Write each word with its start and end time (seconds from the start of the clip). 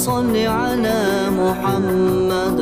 صل 0.00 0.36
على 0.60 1.00
محمد. 1.42 2.58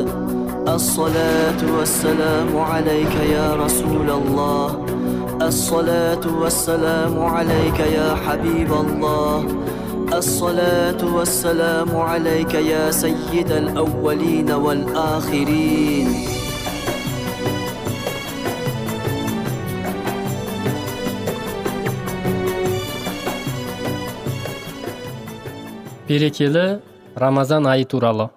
الصلاة 0.67 1.61
والسلام 1.77 2.51
عليك 2.71 3.15
يا 3.35 3.55
رسول 3.63 4.09
الله. 4.19 4.67
الصلاة 5.41 6.25
والسلام 6.41 7.15
عليك 7.35 7.79
يا 7.79 8.09
حبيب 8.23 8.71
الله. 8.83 9.39
الصلاة 10.21 11.01
والسلام 11.15 11.89
عليك 12.09 12.53
يا 12.53 12.91
سيد 12.91 13.51
الأولين 13.51 14.49
والآخرين. 14.51 16.07
Берекелі 26.09 26.88
рамазан 27.15 27.67
айы 27.67 27.85
туралы. 27.85 28.29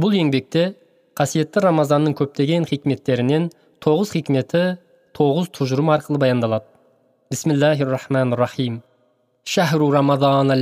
Бұл 0.00 0.14
еңбекте 0.16 0.74
қасиетті 1.18 1.64
рамазанның 1.66 2.16
көптеген 2.18 2.64
хикметтерінен 2.68 3.50
тоғыз 3.84 4.14
хикметі 4.16 4.62
тоғыз 5.16 5.50
тұжырым 5.52 5.92
арқылы 5.92 6.18
баяндалады. 6.22 6.64
Бисмиллахи 7.30 7.84
рахмани 7.84 8.36
рахим 8.36 8.82
шахру 9.44 9.90
рамазан 9.90 10.52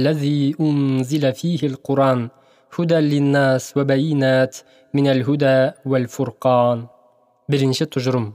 тұжырым. 7.90 8.32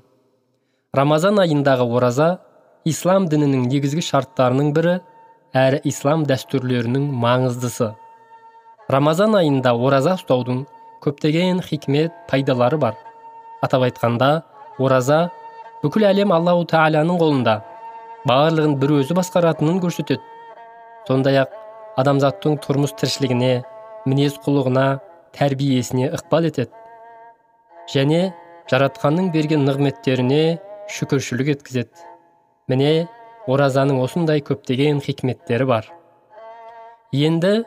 Рамазан 0.96 1.40
айындағы 1.44 1.88
ораза 1.88 2.30
ислам 2.86 3.28
дінінің 3.32 3.68
негізгі 3.72 4.04
шарттарының 4.06 4.72
бірі 4.76 5.00
әрі 5.56 5.82
ислам 5.88 6.26
дәстүрлерінің 6.28 7.08
маңыздысы. 7.24 7.94
Рамазан 8.92 9.36
айында 9.40 9.74
ораза 9.74 10.14
ұстаудың 10.20 10.66
көптеген 11.04 11.62
хикмет 11.66 12.14
пайдалары 12.30 12.78
бар. 12.78 12.96
Атап 13.66 13.86
айтқанда 13.88 14.44
ораза 14.78 15.30
бүкіл 15.84 16.06
әлем 16.12 16.34
аллау 16.36 16.66
тағаланың 16.70 17.20
қолында. 17.22 17.60
Барлығын 18.30 18.78
бір 18.82 19.00
өзі 19.00 19.18
басқаратынын 19.18 19.82
көрсетеді. 19.84 20.22
Сондай 21.08 21.42
ақ 21.44 21.54
адамзаттың 22.02 22.58
тұрмыс 22.66 22.96
тіршілігіне 23.00 23.52
мінез 24.06 24.38
құлығына 24.46 24.86
тәрбиесіне 25.38 26.10
ықпал 26.18 26.50
етеді. 26.50 26.74
Және 27.94 28.34
жаратқанның 28.72 29.32
берген 29.34 29.66
нығметтеріне 29.68 30.58
шүкіршілік 30.94 31.54
еткізеді. 31.56 32.06
Міне 32.70 33.08
оразаның 33.50 34.02
осындай 34.02 34.42
көптеген 34.42 35.02
хикметтері 35.06 35.70
бар. 35.70 35.90
Енді 37.14 37.64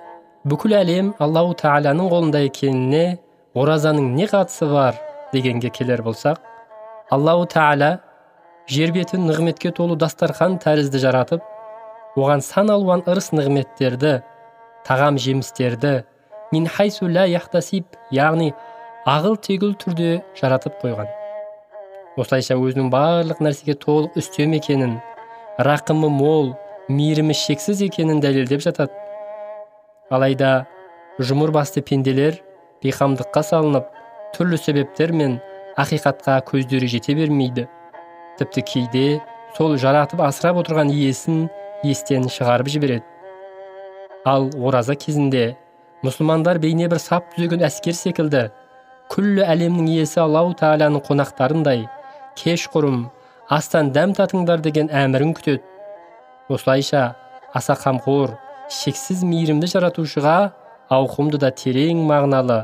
бүкіл 0.48 0.72
әлем 0.78 1.08
аллау 1.20 1.50
тағаланың 1.58 2.06
қолында 2.08 2.40
екеніне 2.46 3.18
оразаның 3.58 4.12
не 4.16 4.26
қатысы 4.30 4.68
бар 4.70 4.96
дегенге 5.32 5.68
келер 5.74 6.00
болсақ 6.06 6.38
аллау 7.12 7.42
тағала 7.52 7.88
жер 8.72 8.94
бетін 8.94 9.26
нығметке 9.28 9.72
толы 9.76 9.98
дастархан 10.00 10.56
тәрізді 10.62 11.02
жаратып 11.02 11.42
оған 12.16 12.40
сан 12.46 12.70
алуан 12.72 13.02
ырыс 13.10 13.28
нығметтерді 13.34 14.14
тағам 14.88 15.18
жемістерді 15.24 15.92
мин 16.52 16.68
ля 17.16 17.26
яхтасиб 17.26 17.98
яғни 18.10 18.54
ағыл 19.06 19.36
тегіл 19.36 19.74
түрде 19.74 20.22
жаратып 20.40 20.80
қойған. 20.82 21.08
Осылайша 22.16 22.56
өзінің 22.56 22.88
барлық 22.90 23.42
нәрсеге 23.44 23.74
толық 23.74 24.16
үстем 24.16 24.54
екенін 24.56 24.96
рақымы 25.58 26.08
мол 26.08 26.54
мейірімі 26.88 27.34
шексіз 27.34 27.82
екенін 27.82 28.20
дәлелдеп 28.20 28.64
жатады 28.64 29.07
алайда 30.10 30.66
жұмыр 31.20 31.52
басты 31.52 31.82
пенделер 31.84 32.38
бейқамдыққа 32.84 33.42
салынып 33.44 33.88
түрлі 34.36 34.58
себептермен 34.60 35.38
ақиқатқа 35.78 36.38
көздері 36.48 36.88
жете 36.88 37.14
бермейді. 37.18 37.66
Тіпті 38.38 38.62
кейде 38.62 39.04
сол 39.56 39.76
жаратып 39.76 40.22
асырап 40.22 40.62
отырған 40.62 40.92
иесін 40.94 41.48
естен 41.84 42.28
шығарып 42.32 42.70
жібереді. 42.72 43.04
Ал 44.24 44.48
ораза 44.56 44.94
кезінде 44.94 45.56
мұсылмандар 46.04 46.60
бейне 46.62 46.88
бір 46.88 47.02
сап 47.02 47.28
түзеген 47.34 47.64
әскер 47.68 47.96
секілді 47.98 48.48
күллі 49.12 49.44
әлемнің 49.44 49.88
иесі 49.92 50.22
аллау 50.24 50.52
тағаланың 50.58 51.04
қонақтарындай 51.06 51.86
кешқұрым 52.38 53.06
астан 53.48 53.92
дәм 53.92 54.14
татыңдар 54.16 54.60
деген 54.62 54.90
әмірін 54.92 55.34
күтеді. 55.36 55.62
Осылайша 56.48 57.16
аса 57.54 57.74
қамқор 57.74 58.36
шексіз 58.68 59.22
мейірімді 59.24 59.68
жаратушыға 59.72 60.36
ауқымды 60.92 61.38
да 61.40 61.48
терең 61.56 62.02
мағыналы 62.08 62.58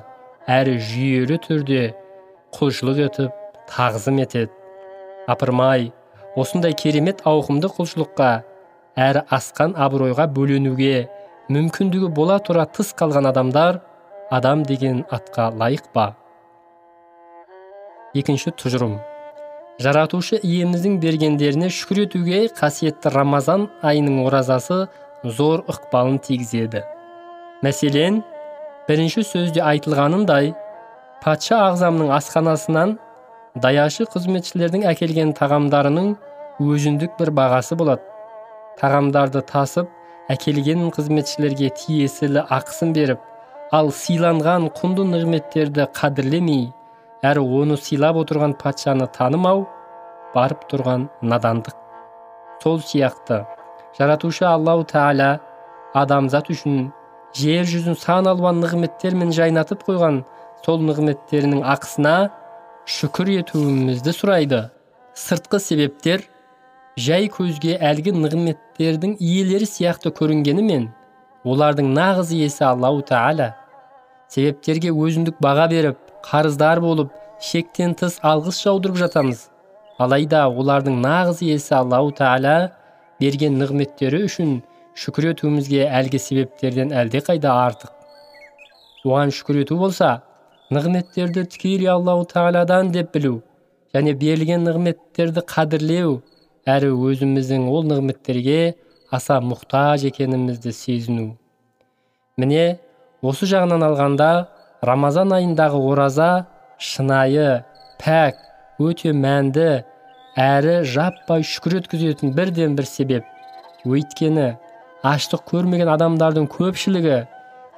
әрі 0.45 0.75
жүйелі 0.85 1.39
түрде 1.47 1.85
құлшылық 2.57 2.99
етіп 3.07 3.39
тағзым 3.71 4.19
етеді. 4.21 4.53
Апырмай 5.33 5.87
осындай 6.37 6.77
керемет 6.77 7.23
ауқымды 7.25 7.71
құлшылыққа 7.73 8.29
әрі 9.01 9.23
асқан 9.33 9.73
абыройға 9.81 10.27
бөленуге 10.37 11.07
мүмкіндігі 11.49 12.11
бола 12.13 12.37
тұра 12.45 12.67
тыс 12.69 12.93
қалған 12.99 13.31
адамдар 13.33 13.81
адам 14.31 14.67
деген 14.69 15.07
атқа 15.09 15.49
лайық 15.57 15.89
па? 15.97 16.11
Екінші 18.13 18.53
тұжырым. 18.61 18.99
Жаратушы 19.81 20.37
иеміздің 20.37 21.01
бергендеріне 21.03 21.73
шүкір 21.73 22.05
етуге 22.05 22.45
қасиетті 22.61 23.11
рамазан 23.11 23.67
айының 23.83 24.21
оразасы 24.29 24.85
зор 25.25 25.65
ықпалын 25.73 26.19
тигізеді 26.27 26.83
мәселен 27.65 28.21
бірінші 28.89 29.25
сөзде 29.25 29.63
айтылғанындай 29.65 30.53
патша 31.25 31.61
ағзамның 31.71 32.13
асханасынан 32.19 32.97
даяшы 33.65 34.05
қызметшілердің 34.13 34.85
әкелген 34.91 35.33
тағамдарының 35.39 36.11
өзіндік 36.61 37.17
бір 37.21 37.33
бағасы 37.41 37.79
болады 37.81 38.05
тағамдарды 38.81 39.41
тасып 39.49 39.89
әкелген 40.35 40.91
қызметшілерге 40.97 41.71
тиесілі 41.81 42.45
ақысын 42.59 42.93
беріп 42.97 43.25
ал 43.73 43.91
сыйланған 44.03 44.69
құнды 44.77 45.09
нығметтерді 45.15 45.89
қадірлемей 45.97 46.67
әрі 47.25 47.49
оны 47.63 47.81
сыйлап 47.81 48.21
отырған 48.21 48.59
патшаны 48.61 49.09
танымау 49.17 49.65
барып 50.37 50.69
тұрған 50.71 51.09
надандық 51.33 51.77
сол 52.63 52.81
сияқты 52.85 53.45
жаратушы 53.99 54.47
аллау 54.49 54.85
тағала 54.91 55.31
адамзат 55.95 56.51
үшін 56.55 56.89
жер 57.39 57.67
жүзін 57.71 57.99
сан 57.99 58.29
алуан 58.31 58.61
нығметтермен 58.63 59.33
жайнатып 59.35 59.85
қойған 59.89 60.23
сол 60.65 60.83
нығметтерінің 60.89 61.65
ақысына 61.75 62.15
шүкір 62.97 63.31
етуімізді 63.39 64.15
сұрайды 64.17 64.61
сыртқы 65.19 65.61
себептер 65.63 66.27
жай 67.07 67.29
көзге 67.33 67.79
әлгі 67.91 68.15
нығметтердің 68.19 69.17
иелері 69.19 69.67
сияқты 69.71 70.13
көрінгенімен 70.19 70.89
олардың 71.45 71.91
нағыз 71.97 72.31
иесі 72.37 72.65
аллау 72.69 73.03
тағала 73.09 73.51
себептерге 74.35 74.91
өзіндік 74.91 75.39
баға 75.43 75.67
беріп 75.71 75.99
қарыздар 76.27 76.81
болып 76.83 77.11
шектен 77.51 77.95
тыс 77.99 78.21
алғыс 78.23 78.63
жаудырып 78.65 78.99
жатамыз 79.03 79.49
алайда 79.99 80.47
олардың 80.49 81.03
нағыз 81.03 81.43
иесі 81.47 81.75
аллау 81.81 82.11
тағала 82.21 82.57
берген 83.25 83.57
нығметтері 83.63 84.23
үшін 84.29 84.61
шүкір 85.01 85.33
етуімізге 85.33 85.89
әлгі 85.89 86.21
себептерден 86.21 86.93
әлдеқайда 86.95 87.51
артық. 87.65 87.93
Оған 89.05 89.33
шүкір 89.35 89.63
ету 89.65 89.79
болса 89.81 90.11
нығметтерді 90.73 91.45
тікелей 91.51 91.91
аллау 91.93 92.25
тағаладан 92.29 92.93
деп 92.95 93.13
білу 93.17 93.41
және 93.95 94.15
берілген 94.21 94.65
нығметтерді 94.69 95.45
қадірлеу 95.51 96.15
әрі 96.67 96.93
өзіміздің 97.11 97.67
ол 97.71 97.85
нығметтерге 97.91 98.75
аса 99.13 99.41
мұқтаж 99.45 100.07
екенімізді 100.09 100.73
сезіну. 100.73 101.35
Міне 102.41 102.79
осы 103.23 103.49
жағынан 103.51 103.85
алғанда 103.89 104.31
рамазан 104.83 105.35
айындағы 105.37 105.81
ораза 105.91 106.31
шынайы 106.79 107.63
пәк 108.01 108.41
өте 108.83 109.13
мәнді 109.15 109.85
әрі 110.35 110.83
жаппай 110.83 111.45
шүкір 111.47 111.79
еткізетін 111.79 112.33
бірден 112.35 112.75
бір 112.75 112.89
себеп. 112.91 113.27
Өйткені 113.87 114.57
аштық 115.07 115.45
көрмеген 115.47 115.93
адамдардың 115.93 116.49
көпшілігі 116.51 117.21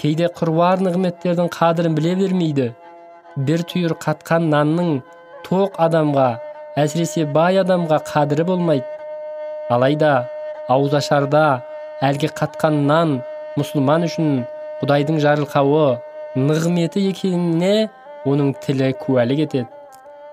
кейде 0.00 0.31
қыруар 0.38 0.81
нығметтердің 0.87 1.50
қадірін 1.53 1.97
біле 1.99 2.14
бермейді. 2.17 2.70
Бір 3.37 3.64
түйір 3.69 3.97
қатқан 4.00 4.49
нанның 4.55 5.03
тоқ 5.44 5.76
адамға 5.85 6.29
әсіресе 6.81 7.26
бай 7.37 7.61
адамға 7.61 8.00
қадірі 8.08 8.49
болмайды. 8.49 8.88
Алайда 9.69 10.26
ауызашарда 10.73 11.44
әлгі 12.08 12.32
қатқан 12.41 12.87
нан 12.88 13.19
мұсылман 13.61 14.08
үшін 14.08 14.44
құдайдың 14.81 15.20
жарылқауы 15.20 15.99
нығметі 16.41 17.05
екеніне 17.11 17.91
оның 18.25 18.55
тілі 18.64 18.94
куәлік 19.03 19.44
етеді. 19.44 19.69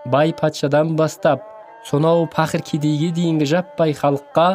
Бай 0.06 0.32
патшадан 0.36 0.96
бастап 1.00 1.44
сонау 1.88 2.28
пақыр 2.32 2.64
кедейге 2.64 3.12
дейінгі 3.18 3.48
жаппай 3.50 3.94
халыққа 3.98 4.48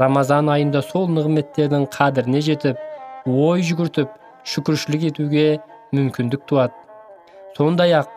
рамазан 0.00 0.50
айында 0.54 0.82
сол 0.86 1.08
нығметтердің 1.10 1.88
қадіріне 1.94 2.42
жетіп 2.46 2.78
ой 3.26 3.64
жүгіртіп 3.66 4.12
шүкіршілік 4.52 5.08
етуге 5.10 5.46
мүмкіндік 5.92 6.46
туады. 6.48 6.76
Сондай 7.56 7.92
ақ 7.98 8.12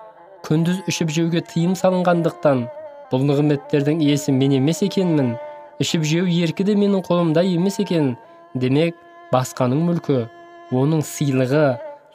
күндіз 0.45 0.83
ішіп 0.91 1.11
жеуге 1.15 1.41
тыйым 1.49 1.73
салынғандықтан 1.79 2.67
бұл 3.11 3.25
нығметтердің 3.29 4.03
иесі 4.05 4.35
мен 4.35 4.53
емес 4.59 4.83
екенмін 4.85 5.33
ішіп 5.83 6.05
жеу 6.07 6.29
еркі 6.29 6.65
де 6.67 6.75
менің 6.77 7.03
қолымда 7.07 7.43
емес 7.47 7.79
екен 7.81 8.13
демек 8.53 8.95
басқаның 9.33 9.81
мүлкі 9.87 10.19
оның 10.77 11.01
сыйлығы 11.09 11.65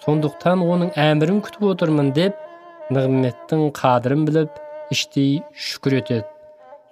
сондықтан 0.04 0.62
оның 0.62 0.94
әмірін 0.98 1.42
күтіп 1.46 1.66
отырмын 1.72 2.12
деп 2.16 2.38
нығметтің 2.94 3.68
қадірін 3.78 4.24
біліп 4.28 4.62
іштей 4.94 5.42
шүкір 5.54 6.00
етеді 6.00 6.24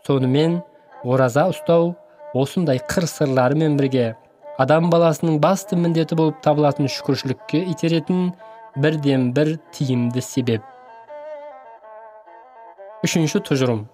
сонымен 0.07 0.61
ораза 1.05 1.47
ұстау 1.53 1.95
осындай 2.37 2.81
қыр 2.91 3.09
сырларымен 3.11 3.77
бірге 3.81 4.15
адам 4.63 4.91
баласының 4.93 5.41
басты 5.43 5.77
міндеті 5.77 6.17
болып 6.19 6.39
табылатын 6.45 6.89
шүкіршілікке 6.93 7.63
итеретін 7.73 8.31
бірден 8.77 9.31
бір 9.37 9.57
тиімді 9.73 10.23
себеп. 10.25 10.63
Үшінші 13.05 13.41
тұжырым. 13.45 13.85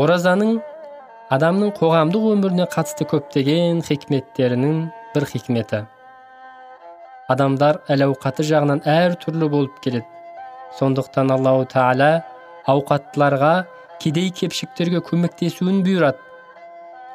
Оразаның 0.00 0.58
адамның 1.32 1.72
қоғамдық 1.78 2.26
өміріне 2.34 2.66
қатысты 2.72 3.06
көптеген 3.08 3.80
хикметтерінің 3.86 4.82
бір 5.14 5.26
хикметі. 5.32 5.84
Адамдар 7.32 7.80
әл 7.92 8.08
ауқаты 8.08 8.44
жағынан 8.46 8.84
әр 8.88 9.16
түрлі 9.22 9.48
болып 9.50 9.80
келеді. 9.84 10.06
Сондықтан 10.78 11.32
аллау 11.34 11.64
тағала 11.68 12.20
ауқаттыларға 12.68 13.52
кедей 14.02 14.30
кепшіктерге 14.34 15.00
көмектесуін 15.06 15.80
бұйырады. 15.86 16.20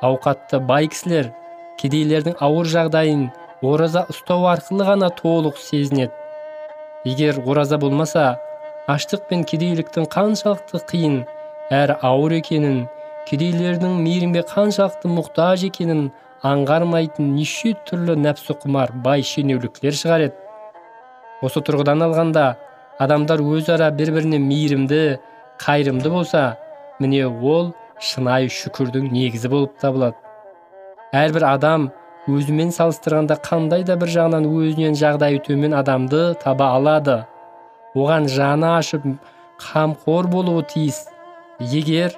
Ауқатты 0.05 0.59
бай 0.59 0.89
кісілер 0.91 1.31
кедейлердің 1.81 2.37
ауыр 2.45 2.69
жағдайын 2.71 3.29
ораза 3.65 4.05
ұстау 4.11 4.47
арқылы 4.51 4.87
ғана 4.87 5.09
толық 5.17 5.57
сезінеді. 5.61 6.13
Егер 7.05 7.41
ораза 7.45 7.77
болмаса 7.77 8.35
аштық 8.89 9.27
пен 9.29 9.43
кедейліктің 9.49 10.09
қаншалықты 10.13 10.81
қиын 10.89 11.23
әрі 11.73 11.97
ауыр 12.05 12.37
екенін 12.39 12.85
кедейлердің 13.29 13.97
мейірімге 14.03 14.45
қаншалықты 14.51 15.09
мұқтаж 15.09 15.65
екенін 15.69 16.09
аңғармайтын 16.45 17.31
неше 17.33 17.73
түрлі 17.87 18.17
нәпсі 18.21 18.57
құмар 18.61 18.93
бай 19.05 19.25
шенеуліктер 19.25 19.97
шығар 19.97 20.27
еді 20.27 21.45
осы 21.45 21.63
тұрғыдан 21.65 22.05
алғанда 22.05 22.45
адамдар 23.01 23.41
өзара 23.41 23.89
бір 23.91 24.13
біріне 24.15 24.39
мейірімді 24.43 25.01
қайырымды 25.61 26.09
болса 26.09 26.57
міне 26.99 27.25
ол 27.27 27.73
шынайы 27.99 28.49
шүкірдің 28.51 29.11
негізі 29.11 29.51
болып 29.51 29.77
табылады. 29.81 30.17
Әрбір 31.15 31.45
адам 31.47 31.89
өзімен 32.27 32.73
салыстырғанда 32.75 33.37
қандай 33.45 33.85
да 33.87 33.95
бір 33.99 34.11
жағынан 34.15 34.47
өзінен 34.49 34.97
жағдайы 34.99 35.39
төмен 35.45 35.75
адамды 35.77 36.33
таба 36.41 36.71
алады. 36.75 37.21
Оған 37.95 38.27
жаны 38.27 38.73
ашып 38.75 39.05
қамқор 39.61 40.27
болуы 40.31 40.65
тиіс. 40.73 41.05
Егер 41.59 42.17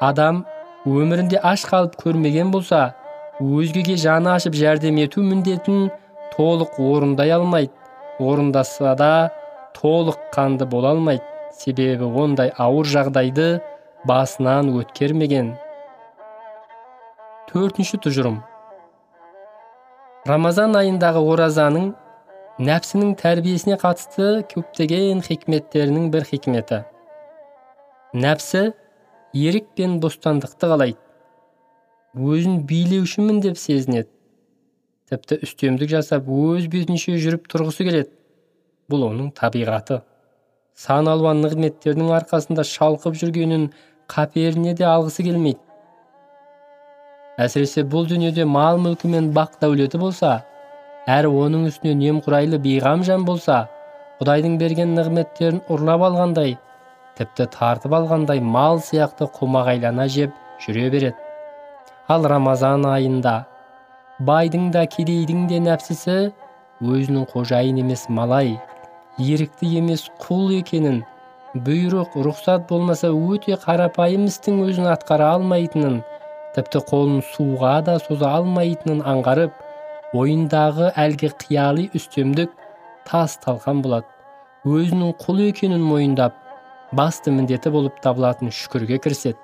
адам 0.00 0.44
өмірінде 0.86 1.40
аш 1.42 1.66
қалып 1.68 1.98
көрмеген 2.00 2.52
болса 2.54 2.94
өзгеге 3.40 3.98
жаны 4.00 4.32
ашып 4.36 4.56
жәрдем 4.56 5.02
ету 5.02 5.22
міндетін 5.26 5.90
толық 6.36 6.80
орындай 6.80 7.34
алмайды. 7.36 7.72
Орындаса 8.20 8.94
да 8.96 9.12
толық 9.76 10.16
қанды 10.32 10.64
бола 10.64 10.94
алмайды. 10.94 11.24
Себебі 11.60 12.08
ондай 12.22 12.52
ауыр 12.56 12.88
жағдайды 12.88 13.48
басынан 14.08 14.70
өткермеген. 14.80 15.52
Төртінші 17.50 17.98
тұжырым. 18.04 18.38
Рамазан 20.28 20.76
айындағы 20.78 21.20
оразаның 21.32 21.90
нәпсінің 22.60 23.14
тәрбиесіне 23.20 23.76
қатысты 23.80 24.30
көптеген 24.52 25.22
хикметтерінің 25.24 26.10
бір 26.12 26.26
хикметі. 26.28 26.82
Нәпсі 28.12 28.70
ерік 29.36 29.70
пен 29.76 29.98
бостандықты 30.02 30.70
қалайды. 30.72 30.98
Өзін 32.14 32.64
билеушімін 32.66 33.40
деп 33.44 33.58
сезінеді. 33.58 34.08
Тіпті 35.10 35.40
үстемдік 35.46 35.90
жасап 35.90 36.28
өз 36.30 36.66
бетінше 36.70 37.16
жүріп 37.22 37.48
тұрғысы 37.50 37.86
келеді. 37.86 38.10
Бұл 38.90 39.08
оның 39.08 39.32
табиғаты. 39.34 40.00
Сан 40.80 41.08
алуан 41.12 41.42
нығметтердің 41.44 42.12
арқасында 42.16 42.64
шалқып 42.64 43.18
жүргенін 43.20 43.66
қаперіне 44.12 44.72
де 44.78 44.86
алғысы 44.88 45.26
келмейді. 45.26 45.60
Әсіресе 47.40 47.84
бұл 47.88 48.08
дүниеде 48.08 48.46
мал 48.48 48.80
мүлкі 48.80 49.10
мен 49.12 49.30
бақ 49.36 49.58
дәулеті 49.60 50.00
болса 50.00 50.38
әрі 51.08 51.30
оның 51.42 51.68
үстіне 51.70 51.94
немқұрайлы 52.00 52.60
бейғам 52.64 53.04
жан 53.04 53.24
болса 53.28 53.62
құдайдың 54.20 54.56
берген 54.60 54.96
нығметтерін 54.96 55.62
ұрлап 55.72 56.04
алғандай 56.08 56.56
тіпті 57.20 57.46
тартып 57.56 57.96
алғандай 57.96 58.40
мал 58.40 58.80
сияқты 58.84 59.28
қомағайлана 59.36 60.08
жеп 60.08 60.32
жүре 60.64 60.88
береді. 60.92 61.16
Ал 62.08 62.24
рамазан 62.28 62.84
айында 62.88 63.34
байдың 64.20 64.70
да 64.72 64.86
кедейдің 64.96 65.46
де 65.48 65.60
нәпсісі 65.64 66.18
өзінің 66.80 67.28
қожайын 67.32 67.80
емес 67.84 68.08
малай 68.08 68.56
ерікті 69.18 69.72
емес 69.80 70.06
құл 70.22 70.52
екенін 70.60 71.02
бұйрық 71.66 72.14
рұқсат 72.26 72.68
болмаса 72.68 73.10
өте 73.10 73.58
қарапайым 73.58 74.28
істің 74.30 74.62
өзін 74.68 74.86
атқара 74.92 75.32
алмайтынын 75.34 75.98
тіпті 76.54 76.84
қолын 76.90 77.20
суға 77.32 77.80
да 77.86 77.98
соза 78.02 78.30
алмайтынын 78.38 79.02
аңғарып 79.06 80.14
ойындағы 80.16 80.92
әлгі 80.98 81.32
қияли 81.42 81.88
үстемдік 81.94 82.54
тас 83.06 83.36
талқан 83.42 83.82
болады. 83.82 84.06
Өзінің 84.66 85.14
құл 85.22 85.44
екенін 85.48 85.82
мойындап 85.82 86.34
басты 86.92 87.32
міндеті 87.34 87.70
болып 87.74 88.00
табылатын 88.04 88.50
шүкірге 88.54 88.98
кіріседі. 89.02 89.38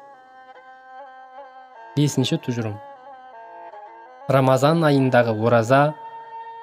Бесінші 1.97 2.39
тұжырым. 2.45 2.75
Рамазан 4.29 4.83
айындағы 4.85 5.33
ораза 5.39 5.95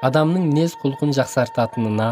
адамның 0.04 0.50
мінез 0.52 0.76
құлқын 0.84 1.16
жақсартатынына 1.16 2.10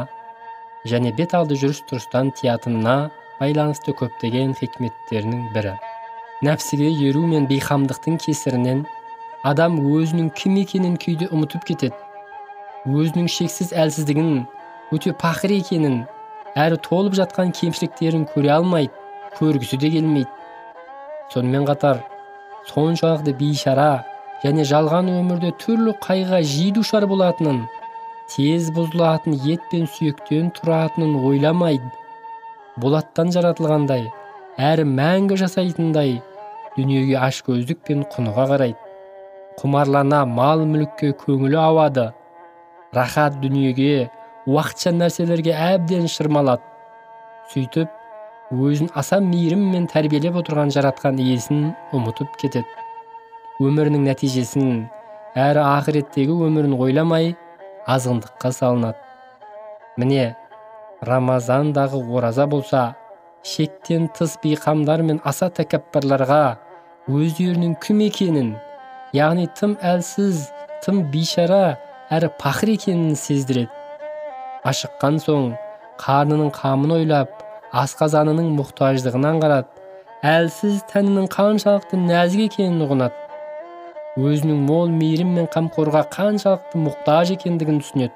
және 0.87 1.11
бет 1.15 1.33
алды 1.37 1.57
жүріс 1.59 1.83
тұрыстан 1.89 2.31
тиятынына 2.37 3.11
байланысты 3.39 3.93
көптеген 3.97 4.53
хикметтерінің 4.57 5.49
бірі. 5.53 5.75
Нәпсіге 6.45 6.89
еру 7.07 7.25
мен 7.29 7.47
бейқамдықтың 7.49 8.17
кесірінен 8.21 8.85
адам 9.45 9.77
өзінің 9.81 10.31
кім 10.37 10.57
екенін 10.61 10.97
кейде 11.01 11.27
ұмытып 11.29 11.67
кетеді. 11.69 11.97
Өзінің 12.85 13.29
шексіз 13.29 13.73
әлсіздігін 13.77 14.45
өте 14.93 15.13
пақыр 15.17 15.53
екенін 15.59 16.03
әрі 16.57 16.79
толып 16.85 17.17
жатқан 17.19 17.53
кемшіліктерін 17.57 18.25
көре 18.33 18.55
алмайды 18.57 18.93
көргісі 19.37 19.77
де 19.81 19.91
келмейді. 19.93 20.29
Сонымен 21.33 21.67
қатар 21.69 22.01
соншалықты 22.69 23.33
бейшара 23.37 24.03
және 24.43 24.65
жалған 24.65 25.13
өмірде 25.13 25.53
түрлі 25.61 25.93
қайғыға 26.01 26.41
жиі 26.41 26.73
душар 26.75 27.05
болатынын 27.07 27.63
тез 28.31 28.69
бұзылатын 28.75 29.37
ет 29.51 29.63
пен 29.71 29.87
сүйектен 29.91 30.51
тұратынын 30.57 31.17
ойламайды 31.27 31.89
болаттан 32.81 33.31
жаратылғандай 33.35 34.05
әрі 34.71 34.85
мәңгі 34.87 35.37
жасайтындай 35.41 36.19
дүниеге 36.77 37.17
ашкөздік 37.19 37.81
пен 37.87 38.05
құныға 38.13 38.47
қарайды. 38.53 38.77
Құмарлана 39.59 40.23
мал 40.25 40.63
мүлікке 40.65 41.11
көңілі 41.19 41.59
ауады. 41.59 42.11
Рахат 42.95 43.39
дүниеге 43.43 44.09
уақытша 44.47 44.93
нәрселерге 44.95 45.55
әбден 45.55 46.07
шырмалады. 46.11 46.63
Сөйтіп 47.51 47.91
өзін 48.51 48.91
аса 48.95 49.19
мейіріммен 49.23 49.89
тәрбиелеп 49.91 50.39
отырған 50.41 50.71
жаратқан 50.71 51.19
иесін 51.19 51.71
ұмытып 51.95 52.39
кетеді. 52.39 52.67
Өмірінің 53.61 54.07
нәтижесін 54.07 54.85
әрі 55.35 55.63
ақыреттегі 55.67 56.35
өмірін 56.47 56.75
ойламай 56.79 57.33
азғындыққа 57.87 58.51
салынады. 58.55 58.97
Міне 59.97 60.35
рамазандағы 61.05 62.01
ораза 62.15 62.47
болса 62.47 62.83
шектен 63.43 64.07
тыс 64.17 64.37
бейқамдар 64.43 65.01
мен 65.01 65.21
аса 65.25 65.49
тәкаппарларға 65.49 66.57
өздерінің 67.09 67.75
кім 67.81 68.03
екенін 68.05 68.51
яғни 69.17 69.47
тым 69.57 69.77
әлсіз 69.81 70.47
тым 70.85 71.03
бейшара 71.13 71.77
әрі 72.13 72.29
пақыр 72.41 72.75
екенін 72.75 73.15
сездіреді. 73.17 73.69
Ашыққан 74.67 75.17
соң 75.23 75.51
қарнының 76.01 76.51
қамын 76.53 76.93
ойлап 76.99 77.41
асқазанының 77.73 78.51
мұқтаждығын 78.59 79.27
аңғарады. 79.31 79.69
Әлсіз 80.21 80.83
тәнінің 80.91 81.29
қаншалықты 81.33 81.97
нәзік 81.97 82.51
екенін 82.51 82.85
ұғынады. 82.85 83.20
Өзінің 84.19 84.65
мол 84.67 84.89
мейірім 84.91 85.29
мен 85.37 85.45
қамқорға 85.53 86.01
қаншалықты 86.11 86.79
мұқтаж 86.83 87.29
екендігін 87.37 87.77
түсінеді. 87.79 88.11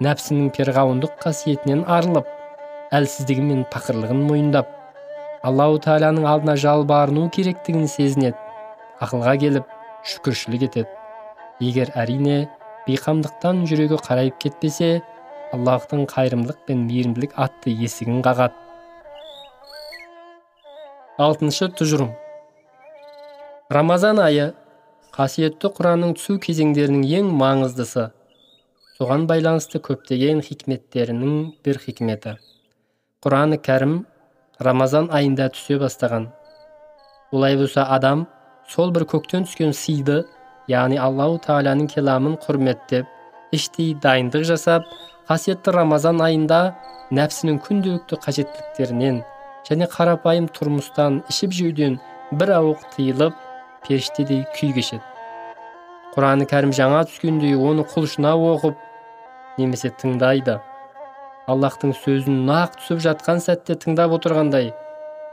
Нәпсінің 0.00 0.48
перғауындық 0.56 1.18
қасиетінен 1.20 1.82
арылып 1.84 2.30
әлсіздігі 2.96 3.44
мен 3.44 3.62
пақырлығын 3.68 4.24
мойындап 4.30 4.72
аллау 5.44 5.76
тағаланың 5.84 6.24
алдына 6.32 6.56
жалбарыну 6.56 7.28
керектігін 7.36 7.84
сезінеді 7.84 8.36
ақылға 9.04 9.36
келіп 9.44 9.70
шүкіршілік 10.08 10.68
етеді. 10.70 10.88
Егер 11.60 11.92
әрине 11.92 12.46
бейқамдықтан 12.88 13.66
жүрегі 13.68 14.00
қарайып 14.08 14.40
кетпесе 14.40 15.02
аллахтың 15.52 16.08
қайырымдылық 16.08 16.64
пен 16.64 16.86
мейірімділік 16.88 17.36
атты 17.36 17.76
есігін 17.76 18.24
қағады. 18.24 18.56
Алтыншы 21.20 21.68
тұжырым. 21.76 22.16
Рамазан 23.66 24.20
айы 24.22 24.52
қасиетті 25.16 25.72
құранның 25.74 26.12
түсу 26.14 26.36
кезеңдерінің 26.38 27.00
ең 27.18 27.30
маңыздысы 27.34 28.04
соған 28.94 29.24
байланысты 29.26 29.80
көптеген 29.82 30.38
хикметтерінің 30.46 31.32
бір 31.66 31.80
хикметі. 31.82 32.36
Құраны 33.26 33.58
кәрім 33.58 33.96
рамазан 34.62 35.08
айында 35.10 35.48
түсе 35.56 35.80
бастаған. 35.82 36.28
Олай 37.34 37.56
болса 37.58 37.88
адам 37.90 38.28
сол 38.70 38.92
бір 38.94 39.02
көктен 39.10 39.48
түскен 39.48 39.74
сыйды 39.74 40.20
яғни 40.70 41.00
аллаху 41.02 41.40
тағаланың 41.48 41.90
келамын 41.90 42.36
құрметтеп 42.44 43.10
іштей 43.58 43.96
дайындық 44.04 44.46
жасап 44.46 44.86
қасиетті 45.26 45.74
рамазан 45.74 46.22
айында 46.22 46.60
нәпсінің 47.18 47.58
күнделікті 47.66 48.20
қажеттіліктерінен 48.28 49.18
және 49.66 49.90
қарапайым 49.90 50.46
тұрмыстан 50.54 51.24
ішіп 51.34 51.58
жеуден 51.58 51.98
бір 52.30 52.54
ауық 52.60 52.86
тыйылып 52.94 53.42
періштедей 53.86 54.44
күй 54.58 54.72
кешеді. 54.76 55.02
Құраны 56.14 56.46
кәрім 56.48 56.72
жаңа 56.76 57.04
түскендей 57.08 57.56
оны 57.56 57.84
құлшына 57.92 58.32
оқып 58.54 58.78
немесе 59.58 59.90
тыңдайды 60.00 60.56
аллахтың 61.50 61.92
сөзін 62.02 62.42
нақ 62.48 62.78
түсіп 62.80 63.02
жатқан 63.04 63.42
сәтте 63.44 63.76
тыңдап 63.82 64.14
отырғандай 64.16 64.72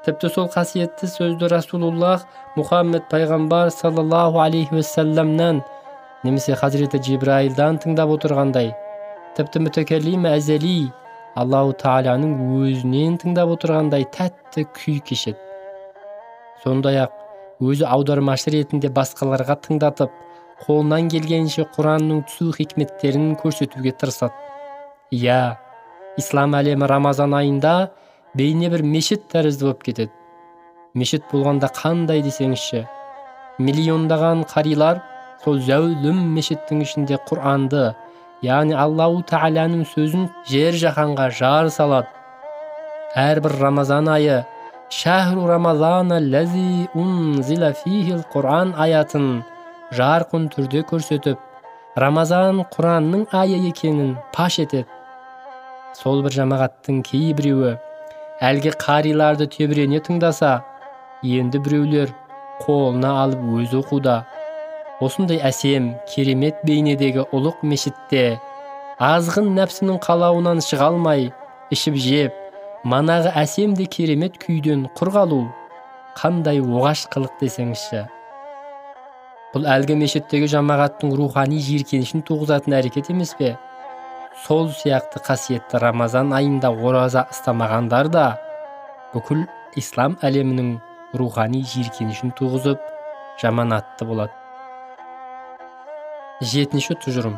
тіпті 0.05 0.29
сол 0.35 0.49
қасиетті 0.53 1.07
сөзді 1.09 1.49
расулуллах 1.53 2.25
мұхаммед 2.57 3.07
пайғамбар 3.11 3.71
саллаллаху 3.73 4.41
алейхи 4.43 4.75
уассаламнан 4.77 5.63
немесе 6.27 6.57
хазіреті 6.59 7.01
жибраилдан 7.07 7.79
тыңдап 7.83 8.11
отырғандай 8.17 8.73
тіпті 9.39 9.63
мүтекеллим 9.65 10.27
әзели 10.29 10.75
аллаху 11.39 11.73
тағаланың 11.81 12.35
өзінен 12.59 13.17
тыңдап 13.23 13.55
отырғандай 13.55 14.05
тәтті 14.13 14.67
күй 14.75 14.99
кешеді. 15.07 15.39
Сондай 16.63 16.99
ақ 17.07 17.22
өзі 17.69 17.87
аудармашы 17.87 18.53
ретінде 18.53 18.91
басқаларға 18.93 19.57
тыңдатып 19.65 20.13
қолынан 20.63 21.09
келгенше 21.11 21.65
құранның 21.75 22.23
түсу 22.29 22.51
хикметтерін 22.57 23.33
көрсетуге 23.41 23.93
тырысады. 23.99 24.33
Иә 25.11 25.57
ислам 26.17 26.55
әлемі 26.57 26.87
рамазан 26.89 27.33
айында 27.37 27.73
бейне 28.37 28.69
бір 28.73 28.83
мешіт 28.83 29.27
тәрізді 29.33 29.69
болып 29.69 29.83
кетеді. 29.87 30.11
Мешіт 30.93 31.25
болғанда 31.31 31.71
қандай 31.73 32.21
десеңізші? 32.25 32.85
Миллиондаған 33.59 34.45
қарилар 34.49 35.01
сол 35.43 35.59
зәулім 35.61 36.19
мешіттің 36.35 36.81
ішінде 36.85 37.19
құранды 37.27 37.91
яғни 38.45 38.75
аллаху 38.77 39.23
тағаланың 39.29 39.85
сөзін 39.93 40.29
жер 40.49 40.77
жаһанға 40.79 41.29
жар 41.39 41.69
салады. 41.73 42.09
Әрбір 43.15 43.57
рамазан 43.61 44.09
айы 44.09 44.41
шахру 44.89 45.47
рамазана 45.47 46.19
ләзи 46.19 46.89
унзила 46.93 47.71
фихил 47.73 48.23
құран 48.33 48.73
аятын 48.85 49.43
жарқын 49.97 50.49
түрде 50.53 50.83
көрсетіп 50.89 51.39
рамазан 52.03 52.63
құранның 52.75 53.25
айы 53.39 53.59
екенін 53.69 54.15
паш 54.35 54.59
етеді 54.65 54.85
сол 55.97 56.23
бір 56.25 56.35
жамағаттың 56.39 57.01
кейбіреуі 57.09 57.73
әлгі 58.49 58.73
қариларды 58.81 59.47
тебірене 59.55 60.01
тыңдаса 60.05 60.53
енді 61.23 61.61
біреулер 61.65 62.13
қолына 62.63 63.11
алып 63.23 63.43
өзі 63.59 63.81
оқуда 63.83 64.15
осындай 65.05 65.39
әсем 65.49 65.93
керемет 66.13 66.63
бейнедегі 66.67 67.27
ұлық 67.35 67.61
мешітте 67.69 68.23
азғын 69.03 69.53
нәпсінің 69.57 69.99
қалауынан 70.03 70.61
шыға 70.65 70.89
алмай 70.91 71.29
ішіп 71.73 71.99
жеп 72.07 72.42
манағы 72.83 73.31
әсем 73.39 73.75
де 73.79 73.85
керемет 73.87 74.35
күйден 74.41 74.87
құр 74.97 75.11
қалу 75.15 75.39
қандай 76.19 76.59
оғаш 76.59 77.05
қылық 77.13 77.39
десеңізші. 77.39 78.03
Бұл 79.53 79.67
әлгі 79.69 79.95
мешіттегі 80.01 80.49
жамағаттың 80.51 81.13
рухани 81.15 81.61
жиіркенішін 81.63 82.25
туғызатын 82.27 82.75
әрекет 82.79 83.11
емес 83.13 83.31
пе? 83.39 83.53
Сол 84.43 84.67
сияқты 84.75 85.21
қасиетті 85.23 85.79
рамазан 85.79 86.33
айында 86.35 86.73
ораза 86.73 87.27
ұстамағандар 87.31 88.09
да 88.11 88.25
бүкіл 89.13 89.45
ислам 89.79 90.17
әлемінің 90.25 90.75
рухани 91.15 91.63
жиіркенішін 91.63 92.33
туғызып 92.35 92.81
жаманатты 93.39 94.09
болады. 94.09 94.33
Жетінші 96.41 96.97
тұжырым. 96.99 97.37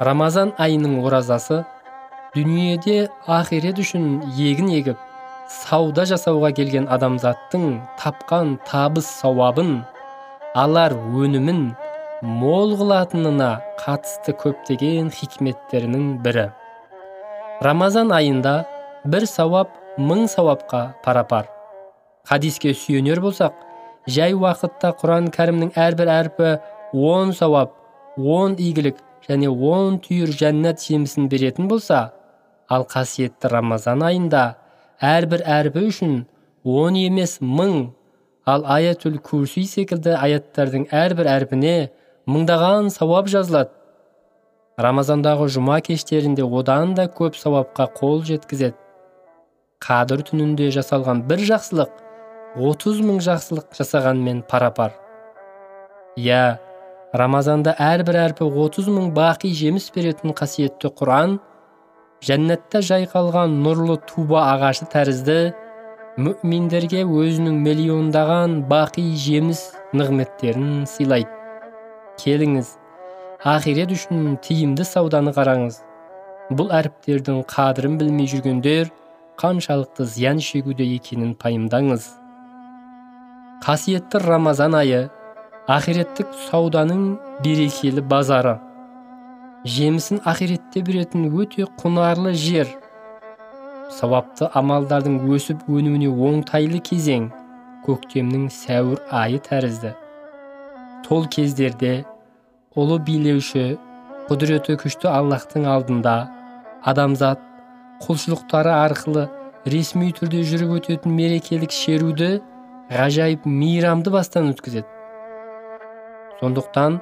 Рамазан 0.00 0.54
айының 0.56 1.02
оразасы 1.04 1.64
дүниеде 2.38 3.08
ақирет 3.34 3.80
үшін 3.82 4.04
егін 4.38 4.68
егіп 4.70 4.98
сауда 5.50 6.04
жасауға 6.06 6.52
келген 6.54 6.84
адамзаттың 6.94 7.64
тапқан 7.98 8.52
табыс 8.68 9.08
сауабын 9.18 9.72
алар 10.62 10.94
өнімін 10.94 11.62
мол 12.22 12.76
қылатынына 12.78 13.48
қатысты 13.80 14.34
көптеген 14.42 15.08
хикметтерінің 15.14 16.18
бірі. 16.22 16.48
Рамазан 17.64 18.12
айында 18.14 18.54
бір 19.04 19.26
сауап 19.26 19.72
мың 19.98 20.28
сауапқа 20.30 20.82
парапар. 21.04 21.48
Хадиске 22.28 22.74
сүйенер 22.74 23.22
болсақ 23.24 23.56
жай 24.06 24.36
уақытта 24.38 24.92
құран 25.00 25.32
кәрімнің 25.34 25.72
әрбір 25.74 26.12
әрпі 26.20 26.52
он 26.92 27.34
сауап 27.34 27.74
он 28.18 28.54
игілік 28.54 29.02
және 29.26 29.48
он 29.48 29.98
түйір 30.04 30.36
жәннат 30.44 30.86
жемісін 30.86 31.28
беретін 31.32 31.66
болса 31.72 32.12
ал 32.68 32.84
қасиетті 32.88 33.50
рамазан 33.52 34.02
айында 34.04 34.42
әрбір 35.00 35.44
әрпі 35.58 35.86
үшін 35.88 36.18
он 36.64 36.98
емес 37.00 37.38
мың 37.40 37.78
ал 38.48 38.64
аятүл 38.76 39.18
курси 39.24 39.64
секілді 39.68 40.16
аяттардың 40.16 40.88
әрбір 41.04 41.30
әрпіне 41.34 41.76
мыңдаған 42.28 42.90
сауап 42.92 43.28
жазылады. 43.32 43.72
Рамазандағы 44.78 45.48
жұма 45.50 45.80
кештерінде 45.82 46.44
одан 46.44 46.94
да 46.94 47.08
көп 47.10 47.34
сауапқа 47.34 47.88
қол 47.96 48.22
жеткізеді. 48.28 48.76
Қадір 49.82 50.22
түнінде 50.28 50.68
жасалған 50.74 51.24
бір 51.30 51.42
жақсылық 51.48 52.04
30 52.58 53.02
мың 53.08 53.18
жақсылық 53.26 53.74
жасағанмен 53.78 54.44
пара-пар. 54.50 54.94
Иә 56.18 56.58
рамазанда 57.14 57.74
әрбір 57.78 58.20
әрпі 58.24 58.48
30 58.48 58.88
мың 58.94 59.12
бақи 59.16 59.50
жеміс 59.54 59.90
беретін 59.94 60.34
қасиетті 60.36 60.90
құран 60.98 61.38
жәннатта 62.24 62.80
жайқалған 62.82 63.52
нұрлы 63.62 63.98
туба 64.08 64.42
ағашы 64.54 64.88
тәрізді 64.90 65.38
мүминдерге 66.18 67.04
өзінің 67.06 67.60
миллиондаған 67.62 68.56
бақи 68.70 69.04
жеміс 69.22 69.60
нығметтерін 69.94 70.82
сыйлайды. 70.90 71.30
Келіңіз 72.18 72.72
ақирет 73.46 73.94
үшін 73.94 74.34
тиімді 74.42 74.82
сауданы 74.88 75.30
қараңыз. 75.36 75.78
Бұл 76.58 76.72
әріптердің 76.74 77.44
қадірін 77.52 77.98
білмей 78.00 78.26
жүргендер 78.32 78.90
қаншалықты 79.38 80.08
зиян 80.10 80.42
шегуде 80.42 80.88
екенін 80.96 81.36
пайымдаңыз. 81.38 82.08
Қасиетті 83.62 84.24
рамазан 84.26 84.74
айы 84.74 85.04
ақиреттік 85.70 86.34
сауданың 86.48 87.12
берекелі 87.44 88.02
базары. 88.02 88.58
Жемісін 89.66 90.20
ақиретте 90.28 90.82
беретін 90.86 91.26
өте 91.34 91.66
құнарлы 91.80 92.34
жер. 92.38 92.68
Сауапты 93.90 94.46
амалдардың 94.54 95.22
өсіп 95.34 95.64
өнуіне 95.66 96.10
оңтайлы 96.12 96.78
кезең 96.84 97.30
көктемнің 97.86 98.46
сәуір 98.52 99.00
айы 99.10 99.40
тәрізді. 99.42 99.94
Сол 101.08 101.24
кездерде 101.32 102.04
ұлы 102.76 102.98
билеуші 103.00 103.78
құдіреті 104.28 104.76
күшті 104.82 105.08
аллахтың 105.08 105.64
алдында 105.72 106.16
адамзат 106.84 107.40
құлшылықтары 108.04 108.74
арқылы 108.76 109.24
ресми 109.64 110.12
түрде 110.12 110.44
жүріп 110.46 110.74
өтетін 110.78 111.16
мерекелік 111.16 111.72
шеруді 111.72 112.42
ғажайып 112.92 113.48
мейрамды 113.48 114.12
бастан 114.12 114.52
өткізеді. 114.52 114.84
Сондықтан 116.38 117.00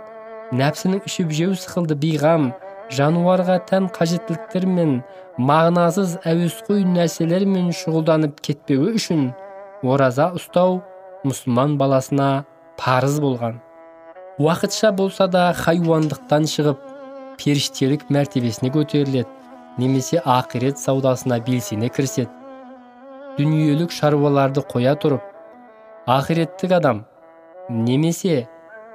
нәпсінің 0.55 1.03
ішіп 1.09 1.33
жеу 1.35 1.55
сықылды 1.59 1.97
бейғам 1.99 2.51
жануарға 2.95 3.57
тән 3.67 3.89
қажеттіліктер 3.95 4.67
мен 4.71 5.01
мағынасыз 5.43 6.17
әуесқой 6.29 6.85
нәрселермен 6.87 7.73
шұғылданып 7.75 8.39
кетпеуі 8.47 8.95
үшін 9.01 9.25
ораза 9.83 10.29
ұстау 10.39 10.79
мұсылман 11.27 11.75
баласына 11.81 12.45
парыз 12.79 13.19
болған. 13.21 13.59
Уақытша 14.39 14.93
болса 14.95 15.27
да 15.27 15.51
хайуандықтан 15.57 16.47
шығып 16.53 16.83
періштелік 17.41 18.07
мәртебесіне 18.13 18.71
көтеріледі 18.71 19.81
немесе 19.83 20.23
ақирет 20.23 20.79
саудасына 20.79 21.41
белсене 21.45 21.89
кіріседі. 21.89 22.31
Дүниелік 23.37 23.91
шаруаларды 23.93 24.63
қоя 24.63 24.95
тұрып 25.01 25.25
ақиреттік 26.07 26.73
адам 26.79 27.03
немесе 27.69 28.47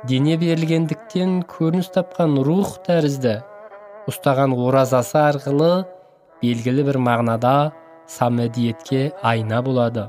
дене 0.08 0.38
берілгендіктен 0.42 1.42
көрініс 1.50 1.92
тапқан 1.94 2.40
рух 2.46 2.78
тәрізді. 2.88 3.42
Ұстаған 4.10 4.56
оразасы 4.58 5.20
арқылы 5.22 5.86
белгілі 6.42 6.88
бір 6.88 6.98
мағынада 7.06 7.72
самедиетке 8.10 9.12
айна 9.22 9.62
болады. 9.62 10.08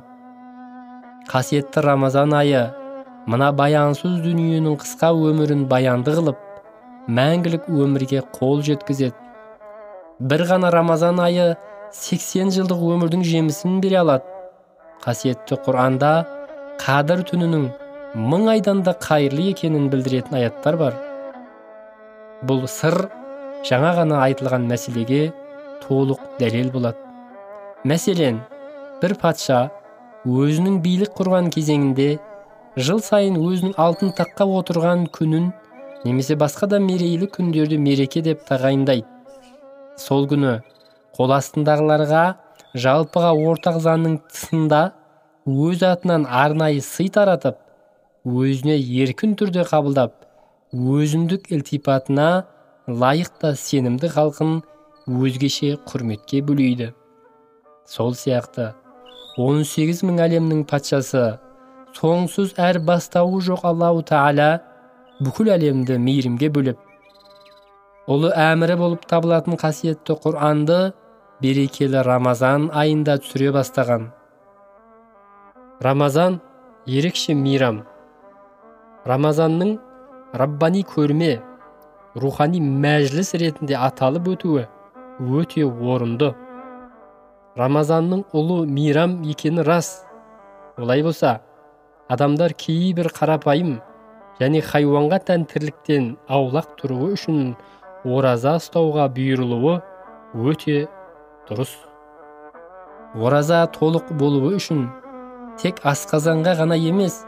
Қасиетті 1.28 1.84
рамазан 1.84 2.32
айы 2.38 2.62
мына 3.28 3.52
баянсыз 3.52 4.22
дүниенің 4.24 4.78
қысқа 4.80 5.12
өмірін 5.12 5.66
баянды 5.68 6.16
қылып 6.16 6.40
мәңгілік 7.12 7.68
өмірге 7.68 8.24
қол 8.32 8.64
жеткізеді. 8.64 9.14
Бір 10.20 10.46
ғана 10.48 10.72
рамазан 10.72 11.20
айы 11.20 11.52
80 11.92 12.56
жылдық 12.56 12.80
өмірдің 12.96 13.28
жемісін 13.28 13.80
бере 13.84 14.00
алады. 14.00 14.24
Қасиетті 15.04 15.60
құранда 15.66 16.12
қадір 16.80 17.26
түнінің 17.28 17.68
мың 18.12 18.50
айдан 18.52 18.82
да 18.84 18.92
қайырлы 18.92 19.46
екенін 19.54 19.86
білдіретін 19.88 20.36
аяттар 20.36 20.76
бар. 20.76 20.96
Бұл 22.44 22.66
сыр 22.68 23.06
жаңа 23.64 23.94
ғана 23.96 24.18
айтылған 24.26 24.66
мәселеге 24.68 25.30
толық 25.80 26.20
дәлел 26.40 26.68
болады. 26.74 26.98
Мәселен 27.88 28.42
бір 29.00 29.16
патша 29.22 29.62
өзінің 30.28 30.82
билік 30.84 31.16
құрған 31.16 31.48
кезеңінде 31.56 32.18
жыл 32.76 33.00
сайын 33.00 33.40
өзінің 33.40 33.78
алтын 33.80 34.12
таққа 34.20 34.48
отырған 34.60 35.08
күнін 35.16 35.48
немесе 36.04 36.36
басқа 36.36 36.68
да 36.68 36.84
мерейлі 36.84 37.30
күндерді 37.32 37.80
мереке 37.80 38.20
деп 38.20 38.44
тағайындайды. 38.44 39.08
Сол 39.96 40.28
күні 40.28 40.58
қол 41.16 41.32
астындағыларға 41.40 42.28
жалпыға 42.76 43.32
ортақ 43.48 43.80
заңның 43.88 44.20
тысында 44.28 44.86
өз 45.48 45.82
атынан 45.88 46.28
арнайы 46.28 46.84
сый 46.84 47.08
таратып 47.08 47.56
өзіне 48.22 48.76
еркін 48.78 49.34
түрде 49.38 49.64
қабылдап 49.66 50.12
өзіндік 50.72 51.50
ілтипатына 51.54 52.28
лайықты 52.86 53.54
сенімді 53.58 54.12
халқын 54.14 54.60
өзгеше 55.10 55.74
құрметке 55.88 56.42
бөлейді. 56.46 56.92
Сол 57.86 58.14
сияқты 58.14 58.70
18 59.42 60.04
мың 60.06 60.22
әлемнің 60.28 60.62
патшасы 60.70 61.24
соңсыз 61.98 62.54
әр 62.56 62.78
бастауы 62.78 63.42
жоқ 63.42 63.66
аллау 63.72 64.04
тағала 64.06 64.62
бүкіл 65.20 65.50
әлемді 65.56 65.98
мейірімге 65.98 66.50
бөліп 66.54 66.88
ұлы 68.10 68.32
әмірі 68.38 68.78
болып 68.80 69.06
табылатын 69.10 69.58
қасиетті 69.58 70.16
құранды 70.22 70.78
берекелі 71.42 72.02
рамазан 72.06 72.68
айында 72.74 73.18
түсіре 73.22 73.52
бастаған. 73.54 74.08
Рамазан 75.82 76.40
ерекше 76.86 77.34
мейрам. 77.34 77.82
Рамазанның 79.08 79.76
раббани 80.38 80.84
көрме 80.86 81.32
рухани 82.14 82.60
мәжіліс 82.62 83.32
ретінде 83.40 83.74
аталып 83.74 84.28
өтуі 84.36 84.66
өте 85.22 85.64
орынды. 85.66 86.32
Рамазанның 87.58 88.24
ұлы 88.32 88.62
мейрам 88.66 89.18
екені 89.28 89.64
рас. 89.66 90.04
Олай 90.78 91.02
болса 91.02 91.40
адамдар 92.08 92.54
кейбір 92.54 93.10
қарапайым 93.12 93.80
және 94.40 94.62
хайуанға 94.64 95.18
тән 95.28 95.46
тірліктен 95.50 96.12
аулақ 96.28 96.76
тұруы 96.80 97.12
үшін 97.16 97.54
ораза 98.04 98.56
ұстауға 98.60 99.08
бұйырылуы 99.16 99.80
өте 100.48 100.86
дұрыс. 101.48 101.74
Ораза 103.18 103.64
толық 103.74 104.14
болуы 104.16 104.54
үшін 104.56 104.86
тек 105.60 105.82
асқазанға 105.84 106.56
ғана 106.62 106.78
емес 106.80 107.20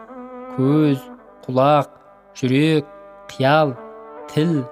көз 0.56 1.02
құлақ 1.44 1.90
жүрек 2.38 2.88
қиял 3.30 3.74
тіл 4.32 4.62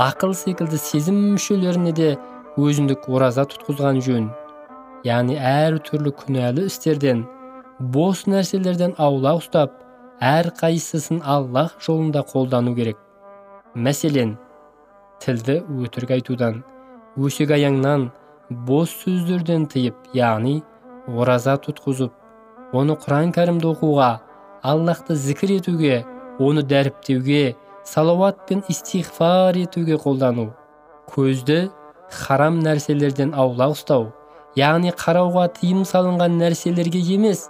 ақыл 0.00 0.32
секілді 0.36 0.78
сезім 0.80 1.18
мүшелеріне 1.34 1.92
де 1.96 2.08
өзіндік 2.60 3.08
ораза 3.08 3.44
тұтқызған 3.48 4.00
жөн. 4.04 4.30
Яғни 5.04 5.36
әр 5.36 5.78
түрлі 5.86 6.12
күнәлі 6.18 6.66
істерден 6.70 7.24
бос 7.94 8.24
нәрселерден 8.30 8.94
аулақ 8.98 9.42
ұстап 9.42 9.78
әр 10.22 10.52
қайсысын 10.58 11.22
аллах 11.24 11.74
жолында 11.82 12.22
қолдану 12.32 12.74
керек. 12.76 12.98
Мәселен 13.74 14.36
тілді 15.22 15.60
өтірік 15.82 16.16
айтудан 16.18 16.62
өсек 17.16 17.52
аяңнан 17.56 18.10
бос 18.68 18.92
сөздерден 19.02 19.66
тыйып 19.72 20.14
яғни 20.16 20.60
ораза 21.08 21.56
тұтқызып 21.64 22.76
оны 22.78 22.96
құран 23.04 23.32
кәрімді 23.36 23.68
оқуға 23.72 24.10
аллахты 24.62 25.16
зікір 25.18 25.56
етуге 25.58 26.02
оны 26.38 26.62
дәріптеуге 26.62 27.54
салауат 27.84 28.46
пен 28.48 28.62
истихфар 28.68 29.56
етуге 29.58 29.98
қолдану. 30.00 30.50
Көзді 31.12 31.70
харам 32.10 32.60
нәрселерден 32.64 33.32
аулақ 33.34 33.76
ұстау 33.76 34.10
яғни 34.58 34.92
қарауға 34.92 35.48
тыйым 35.58 35.82
салынған 35.88 36.36
нәрселерге 36.40 37.00
емес 37.14 37.46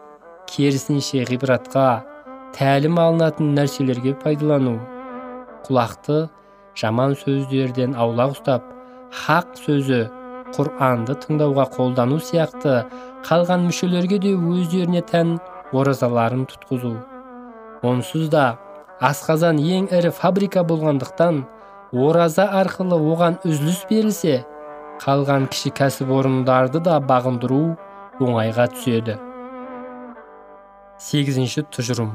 керісінше 0.51 1.25
ғибратқа 1.31 1.87
тәлім 2.57 2.99
алынатын 3.03 3.55
нәрселерге 3.57 4.15
пайдалану. 4.23 4.77
Құлақты 5.67 6.27
жаман 6.79 7.17
сөздерден 7.19 7.97
аулақ 7.99 8.37
ұстап 8.37 8.69
хақ 9.23 9.57
сөзі 9.65 10.03
құранды 10.57 11.17
тыңдауға 11.25 11.67
қолдану 11.77 12.19
сияқты 12.23 12.83
қалған 13.27 13.67
мүшелерге 13.69 14.19
де 14.23 14.35
өздеріне 14.37 15.03
тән 15.09 15.39
оразаларын 15.73 16.45
тұтқызу. 16.51 16.95
Онсыз 17.83 18.29
да 18.31 18.59
асқазан 19.01 19.59
ең 19.59 19.89
ірі 19.95 20.13
фабрика 20.15 20.63
болғандықтан 20.67 21.43
ораза 21.93 22.49
арқылы 22.61 22.99
оған 22.99 23.39
үзіліс 23.49 23.85
берілсе 23.91 24.43
қалған 25.03 25.49
кіші 25.53 25.73
кәсіпорындарды 25.79 26.83
да 26.85 26.99
бағындыру 27.03 27.63
оңайға 28.23 28.69
түседі. 28.75 29.17
Сегізінші 31.03 31.65
тұжырым. 31.75 32.13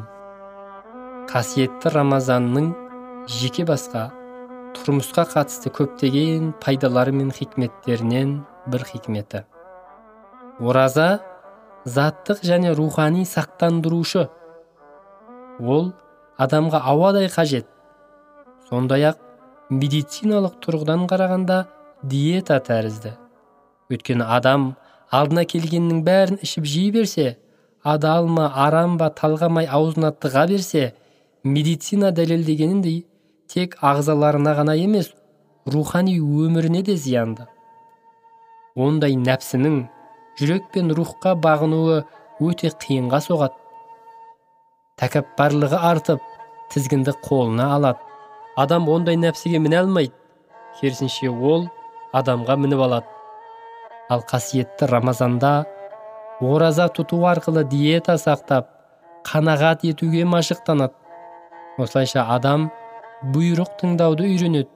Қасиетті 1.27 1.91
рамазанның 1.91 2.71
жеке 3.27 3.65
басқа 3.67 4.07
тұрмысқа 4.77 5.25
қатысты 5.33 5.71
көптеген 5.75 6.53
пайдалары 6.63 7.11
мен 7.11 7.33
хикметтерінен 7.35 8.37
бір 8.71 8.85
хикметі. 8.87 9.43
Ораза 10.59 11.19
заттық 11.85 12.43
және 12.47 12.71
рухани 12.77 13.25
сақтандырушы. 13.27 14.29
Ол 15.59 15.91
адамға 16.37 16.81
ауадай 16.91 17.27
қажет. 17.33 17.65
Сондай 18.69 19.09
ақ 19.11 19.19
медициналық 19.69 20.59
тұрғыдан 20.63 21.07
қарағанда 21.09 21.65
диета 22.03 22.59
тәрізді. 22.63 23.13
Өйткені 23.91 24.27
адам 24.27 24.69
алдына 25.11 25.45
келгеннің 25.49 26.03
бәрін 26.05 26.39
ішіп 26.43 26.65
жей 26.67 26.91
берсе 26.91 27.37
адал 27.83 28.27
ма 28.27 28.49
арам 28.67 28.97
ба 29.01 29.09
талғамай 29.15 29.67
аузына 29.67 30.11
тыға 30.11 30.47
берсе 30.51 30.93
медицина 31.43 32.11
дәлелдегеніндей 32.11 33.05
тек 33.47 33.77
ағзаларына 33.81 34.55
ғана 34.57 34.75
емес 34.77 35.13
рухани 35.65 36.17
өміріне 36.19 36.83
де 36.83 36.95
зиянды. 36.95 37.47
Ондай 38.75 39.15
нәпсінің 39.17 39.79
жүрек 40.39 40.67
пен 40.73 40.91
рухқа 40.93 41.33
бағынуы 41.43 42.03
өте 42.43 42.69
қиынға 42.83 43.21
соғады. 43.23 43.55
Тәкаппарлығы 44.97 45.77
артып 45.77 46.21
тізгінді 46.73 47.13
қолына 47.25 47.71
алады. 47.75 48.01
Адам 48.57 48.87
ондай 48.89 49.17
нәпсіге 49.19 49.59
міне 49.61 49.81
алмайды. 49.83 50.13
Керісінше 50.79 51.29
ол 51.29 51.67
адамға 52.17 52.55
мініп 52.57 52.81
алады. 52.87 53.05
Ал 54.09 54.23
қасиетті 54.25 54.89
рамазанда 54.89 55.67
ораза 56.41 56.87
тұту 56.89 57.21
арқылы 57.29 57.63
диета 57.69 58.17
сақтап 58.17 58.71
қанағат 59.27 59.85
етуге 59.85 60.25
машықтанады. 60.25 60.93
Осылайша 61.77 62.25
адам 62.33 62.71
бұйрық 63.35 63.77
тыңдауды 63.81 64.25
үйренеді. 64.31 64.71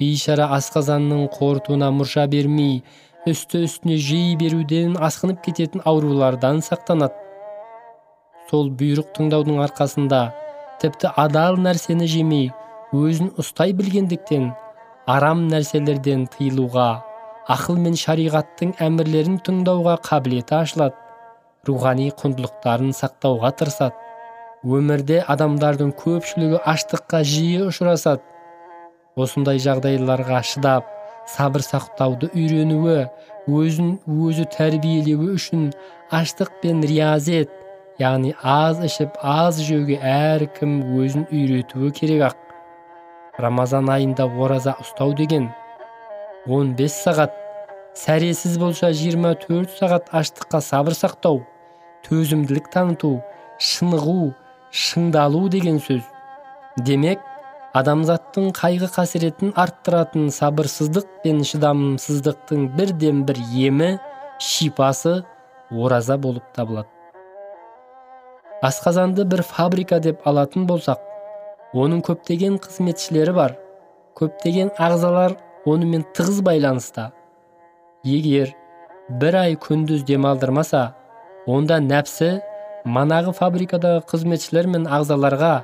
Бейшара 0.00 0.48
асқазанның 0.56 1.28
қорытуына 1.36 1.90
мұрша 1.92 2.26
бермей 2.28 2.82
үсті 3.28 3.64
үстіне 3.66 3.96
жей 4.00 4.34
беруден 4.40 4.96
асқынып 4.96 5.42
кететін 5.44 5.84
аурулардан 5.84 6.62
сақтанады. 6.64 7.25
Сол 8.50 8.70
бұйрық 8.80 9.10
тыңдаудың 9.16 9.60
арқасында 9.64 10.22
тіпті 10.82 11.12
адал 11.24 11.58
нәрсені 11.66 12.08
жемей 12.12 12.48
өзін 12.94 13.32
ұстай 13.42 13.74
білгендіктен 13.76 14.50
арам 15.16 15.46
нәрселерден 15.50 16.26
тыйылуға 16.34 16.88
ақыл 17.56 17.78
мен 17.82 17.98
шариғаттың 17.98 18.76
әмірлерін 18.86 19.38
тыңдауға 19.46 19.98
қабілеті 20.08 20.60
ашылады 20.62 21.68
рухани 21.68 22.10
құндылықтарын 22.22 22.92
сақтауға 22.94 23.52
тырысады 23.60 24.06
өмірде 24.66 25.20
адамдардың 25.30 25.92
көпшілігі 26.00 26.58
аштыққа 26.66 27.22
жиі 27.26 27.66
ұшырасады. 27.68 28.22
Осындай 29.16 29.60
жағдайларға 29.62 30.42
шыдап 30.44 30.88
сабыр 31.30 31.64
сақтауды 31.64 32.28
үйренуі 32.34 33.06
өзін 33.46 33.94
өзі 34.06 34.46
тәрбиелеуі 34.56 35.36
үшін 35.36 35.70
аштық 36.14 36.50
пен 36.62 36.82
риязет 36.86 37.52
яғни 38.00 38.34
аз 38.44 38.82
ішіп 38.84 39.14
аз 39.24 39.60
жеуге 39.64 39.96
әркім 40.04 40.72
өзін 41.00 41.24
үйретуі 41.32 41.92
керек 41.96 42.26
ақ 42.28 43.40
рамазан 43.40 43.88
айында 43.92 44.26
ораза 44.28 44.74
ұстау 44.82 45.14
деген 45.16 45.48
15 46.46 46.92
сағат 46.92 47.38
сәресіз 47.96 48.58
болса 48.60 48.90
24 48.92 49.78
сағат 49.78 50.10
аштыққа 50.20 50.60
сабыр 50.66 50.96
сақтау 50.98 51.40
төзімділік 52.04 52.68
таныту 52.74 53.14
шынығу 53.70 54.34
шыңдалу 54.84 55.46
деген 55.54 55.80
сөз 55.86 56.04
демек 56.88 57.22
адамзаттың 57.80 58.50
қайғы 58.56 58.90
қасіретін 58.92 59.54
арттыратын 59.62 60.28
сабырсыздық 60.36 61.08
пен 61.24 61.40
шыдамсыздықтың 61.48 62.68
бірден 62.76 63.24
бір 63.28 63.40
емі 63.68 63.90
шипасы 64.50 65.16
ораза 65.72 66.20
болып 66.20 66.52
табылады 66.56 66.95
асқазанды 68.64 69.24
бір 69.28 69.42
фабрика 69.44 69.98
деп 70.00 70.24
алатын 70.28 70.66
болсақ 70.68 71.02
оның 71.76 72.00
көптеген 72.06 72.56
қызметшілері 72.64 73.34
бар. 73.36 73.56
Көптеген 74.16 74.70
ағзалар 74.80 75.36
онымен 75.68 76.06
тығыз 76.16 76.40
байланыста. 76.46 77.10
Егер 78.04 78.54
бір 79.20 79.36
ай 79.42 79.56
күндіз 79.60 80.06
демалдырмаса 80.08 80.94
онда 81.46 81.80
нәпсі 81.84 82.38
манағы 82.86 83.34
фабрикадағы 83.36 84.04
қызметшілер 84.10 84.70
мен 84.72 84.86
ағзаларға 84.88 85.54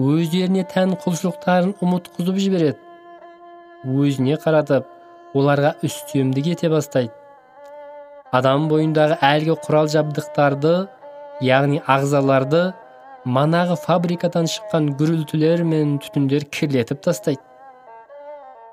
өздеріне 0.00 0.64
тән 0.70 0.94
құлшылықтарын 1.02 1.74
ұмытқызып 1.84 2.38
жібереді. 2.40 2.78
Өзіне 3.84 4.38
қаратып 4.40 4.88
оларға 5.36 5.74
үстемдік 5.84 6.54
ете 6.54 6.70
бастайды. 6.72 7.12
Адам 8.32 8.68
бойындағы 8.70 9.18
әлгі 9.26 9.56
құрал 9.66 9.90
жабдықтарды 9.90 10.74
яғни 11.44 11.80
ағзаларды 11.88 12.70
манағы 13.24 13.76
фабрикадан 13.80 14.48
шыққан 14.48 14.90
гүрілтілер 15.00 15.62
мен 15.64 15.98
түтіндер 16.04 16.46
кірлетіп 16.52 17.00
тастайды. 17.04 17.40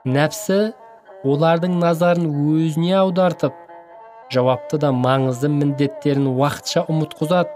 Нәпсі 0.07 0.73
олардың 1.27 1.77
назарын 1.81 2.27
өзіне 2.31 2.93
аудартып 3.01 3.55
жауапты 4.31 4.79
да 4.83 4.91
маңызды 4.95 5.49
міндеттерін 5.51 6.27
уақытша 6.33 6.85
ұмытқызады. 6.91 7.55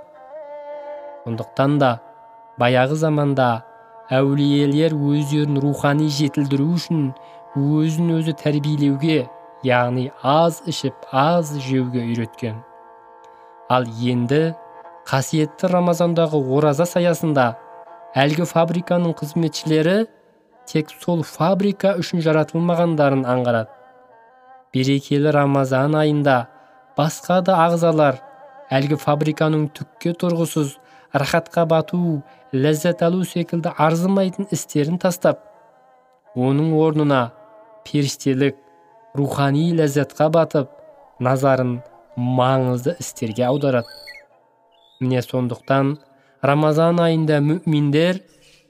Сондықтан 1.25 1.77
да 1.79 1.91
баяғы 2.59 2.97
заманда 2.99 3.49
әулиелер 4.11 4.95
өздерін 4.95 5.59
рухани 5.63 6.09
жетілдіру 6.11 6.71
үшін 6.75 7.11
өзін 7.59 8.15
өзі 8.17 8.35
тәрбиелеуге 8.41 9.21
яғни 9.67 10.09
аз 10.23 10.61
ішіп 10.67 11.07
аз 11.11 11.53
жеуге 11.67 12.03
үйреткен. 12.07 12.59
Ал 13.69 13.85
енді 13.87 14.55
қасиетті 15.09 15.69
рамазандағы 15.71 16.39
ораза 16.55 16.85
саясында 16.85 17.45
әлгі 18.17 18.45
фабриканың 18.49 19.15
қызметшілері 19.19 19.97
тек 20.69 20.91
сол 21.01 21.23
фабрика 21.27 21.95
үшін 21.99 22.21
жаратылмағандарын 22.25 23.23
аңғарады. 23.27 23.71
Берекелі 24.71 25.33
рамазан 25.35 25.95
айында 25.99 26.37
басқа 26.97 27.41
да 27.47 27.57
ағзалар 27.65 28.21
әлгі 28.71 28.99
фабриканың 29.01 29.67
түкке 29.75 30.13
тұрғысыз 30.21 30.77
рахатқа 31.11 31.65
бату 31.67 32.21
ләззат 32.53 33.03
алу 33.07 33.25
секілді 33.27 33.73
арзымайтын 33.75 34.47
істерін 34.55 34.99
тастап 35.01 35.41
оның 36.35 36.71
орнына 36.79 37.21
періштелік 37.87 38.55
рухани 39.19 39.71
ләззатқа 39.75 40.29
батып 40.31 40.69
назарын 41.19 41.81
маңызды 42.15 42.95
істерге 42.99 43.45
аударады. 43.49 44.00
Міне 45.01 45.21
сондықтан 45.25 45.95
рамазан 46.49 47.01
айында 47.03 47.39
мүминдер 47.47 48.21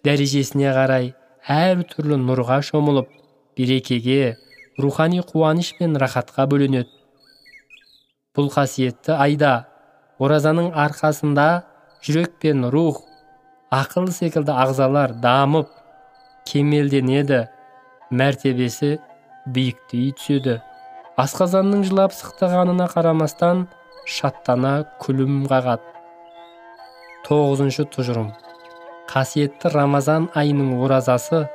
дәрежесіне 0.08 0.72
қарай 0.78 1.12
әр 1.48 1.84
түрлі 1.92 2.18
нұрға 2.24 2.62
шомылып 2.70 3.12
берекеге 3.58 4.38
рухани 4.80 5.22
қуаныш 5.34 5.76
пен 5.78 6.00
рахатқа 6.02 6.48
бөленеді 6.50 6.90
бұл 8.38 8.50
қасиетті 8.54 9.18
айда 9.20 9.54
оразаның 10.24 10.72
арқасында 10.88 11.48
жүрек 12.06 12.38
пен 12.42 12.66
рух 12.74 13.04
ақыл 13.72 14.10
секілді 14.16 14.56
ағзалар 14.66 15.16
дамып 15.24 15.70
кемелденеді 16.48 17.46
мәртебесі 18.12 18.98
биіктей 19.48 20.12
түседі. 20.18 20.60
Асқазанның 21.22 21.86
жылап 21.88 22.16
сықтағанына 22.16 22.88
қарамастан 22.92 23.66
шаттана 24.06 24.74
күлім 25.04 25.46
қағады. 25.52 25.91
Тоғызыншы 27.28 27.86
тұжырым. 27.94 28.32
Қасиетті 29.12 29.74
рамазан 29.74 30.30
айының 30.38 30.78
оразасы 30.86 31.46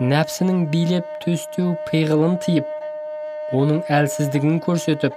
нәпсінің 0.00 0.66
билеп 0.72 1.08
төстеу 1.22 1.74
пиғылын 1.88 2.38
тиіп 2.44 3.56
оның 3.56 3.82
әлсіздігін 3.92 4.58
көрсетіп 4.64 5.14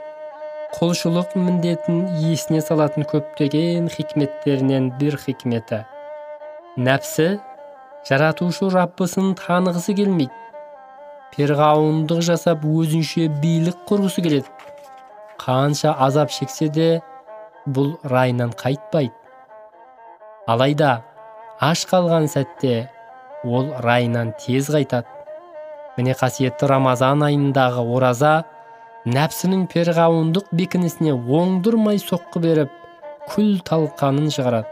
құлшылық 0.77 1.33
міндетін 1.35 2.03
есіне 2.21 2.61
салатын 2.61 3.07
көптеген 3.09 3.87
хикметтерінен 3.89 4.91
бір 4.99 5.17
хикметі. 5.17 5.81
Нәпсі 6.77 7.39
жаратушы 8.07 8.69
раббысын 8.75 9.33
танығысы 9.39 9.95
келмейді. 9.97 10.35
Перғауындық 11.33 12.21
жасап 12.25 12.63
өзінше 12.67 13.27
билік 13.41 13.81
құрғысы 13.89 14.21
келеді. 14.25 14.53
Қанша 15.41 15.95
азап 16.05 16.31
шексе 16.35 16.69
де 16.69 16.89
бұл 17.65 17.95
райынан 18.03 18.53
қайтпайды. 18.53 19.13
Алайда 20.49 20.91
аш 21.61 21.83
қалған 21.89 22.25
сәтте 22.31 22.87
ол 23.45 23.67
райынан 23.85 24.31
тез 24.41 24.69
қайтады. 24.73 25.05
Міне 25.97 26.15
қасиетті 26.17 26.69
рамазан 26.71 27.21
айындағы 27.27 27.83
ораза 27.95 28.31
нәпсінің 29.05 29.67
перғауындық 29.73 30.49
бекінісіне 30.55 31.13
оңдырмай 31.13 32.01
соққы 32.01 32.41
беріп 32.45 32.73
күл 33.29 33.59
талқанын 33.67 34.31
шығарады. 34.33 34.71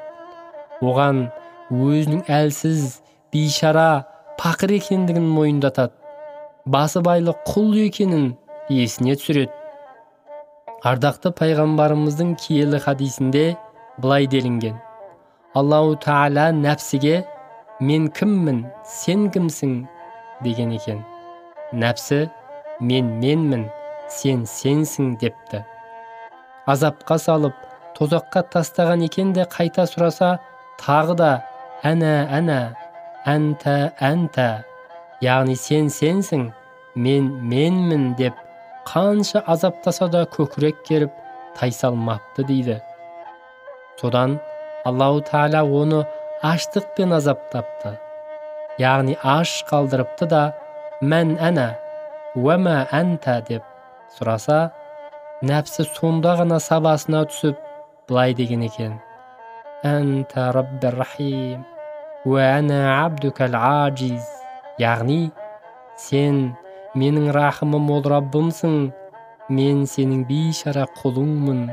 Оған 0.81 1.27
өзінің 1.73 2.25
әлсіз 2.39 3.01
бейшара 3.33 4.07
пақыр 4.41 4.77
екендігін 4.79 5.29
мойындатады. 5.35 5.93
Басыбайлы 6.65 7.37
құл 7.51 7.77
екенін 7.85 8.33
есіне 8.73 9.15
түсіреді. 9.19 9.53
Ардақты 10.87 11.31
пайғамбарымыздың 11.37 12.35
киелі 12.41 12.81
хадисінде 12.81 13.45
былай 14.01 14.27
делінген. 14.31 14.86
Аллау 15.57 15.95
тағала 16.03 16.49
нәпсіге 16.55 17.21
мен 17.89 18.07
кіммін 18.17 18.63
сен 18.85 19.27
кімсің 19.33 19.73
деген 20.45 20.73
екен 20.77 20.99
нәпсі 21.83 22.25
мен 22.89 23.09
менмін 23.21 23.67
сен 24.17 24.43
сенсің 24.49 25.15
депті 25.21 25.63
азапқа 26.73 27.17
салып 27.23 27.55
тозаққа 27.97 28.43
тастаған 28.53 29.05
екен 29.07 29.33
де 29.37 29.45
қайта 29.55 29.87
сұраса 29.89 30.35
тағы 30.81 31.15
да 31.21 31.31
әнә 31.91 32.13
әнә 32.39 32.59
әнтә 33.33 33.77
әнтә 34.09 34.49
яғни 35.25 35.55
сен 35.59 35.89
сенсің 35.93 36.49
мен 37.05 37.31
менмін 37.53 38.11
деп 38.19 38.37
қанша 38.87 39.41
азаптаса 39.53 40.07
да 40.13 40.25
көкірек 40.37 40.83
керіп 40.87 41.17
тайсалмапты 41.57 42.45
дейді 42.51 42.77
содан 44.01 44.37
аллау 44.87 45.21
тағала 45.29 45.63
оны 45.81 46.03
аштықпен 46.51 47.15
азаптапты 47.19 47.97
яғни 48.81 49.17
аш 49.37 49.53
қалдырыпты 49.69 50.27
да 50.33 50.43
мән 51.01 51.35
әнә 51.49 51.69
уәмә 52.37 52.77
әнтә 52.93 53.39
деп 53.47 53.63
сұраса 54.17 54.59
нәпсі 55.45 55.85
сонда 55.95 56.35
ғана 56.39 56.59
сабасына 56.61 57.23
түсіп 57.31 57.57
былай 58.09 58.33
деген 58.33 58.63
екен. 58.65 58.99
Әнтә 59.85 60.51
рахим 60.97 61.65
ажиз 62.27 64.25
яғни 64.79 65.31
сен 65.97 66.55
менің 66.95 67.31
рахымы 67.33 67.79
мол 67.79 68.03
раббымсың 68.03 68.91
мен 69.49 69.85
сенің 69.85 70.25
бейшара 70.29 70.87
құлыңмын 71.01 71.69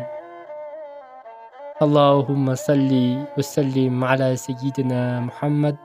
اللهم 1.82 2.54
صل 2.54 2.92
وسلم 3.38 4.04
على 4.04 4.36
سيدنا 4.36 5.20
محمد. 5.20 5.76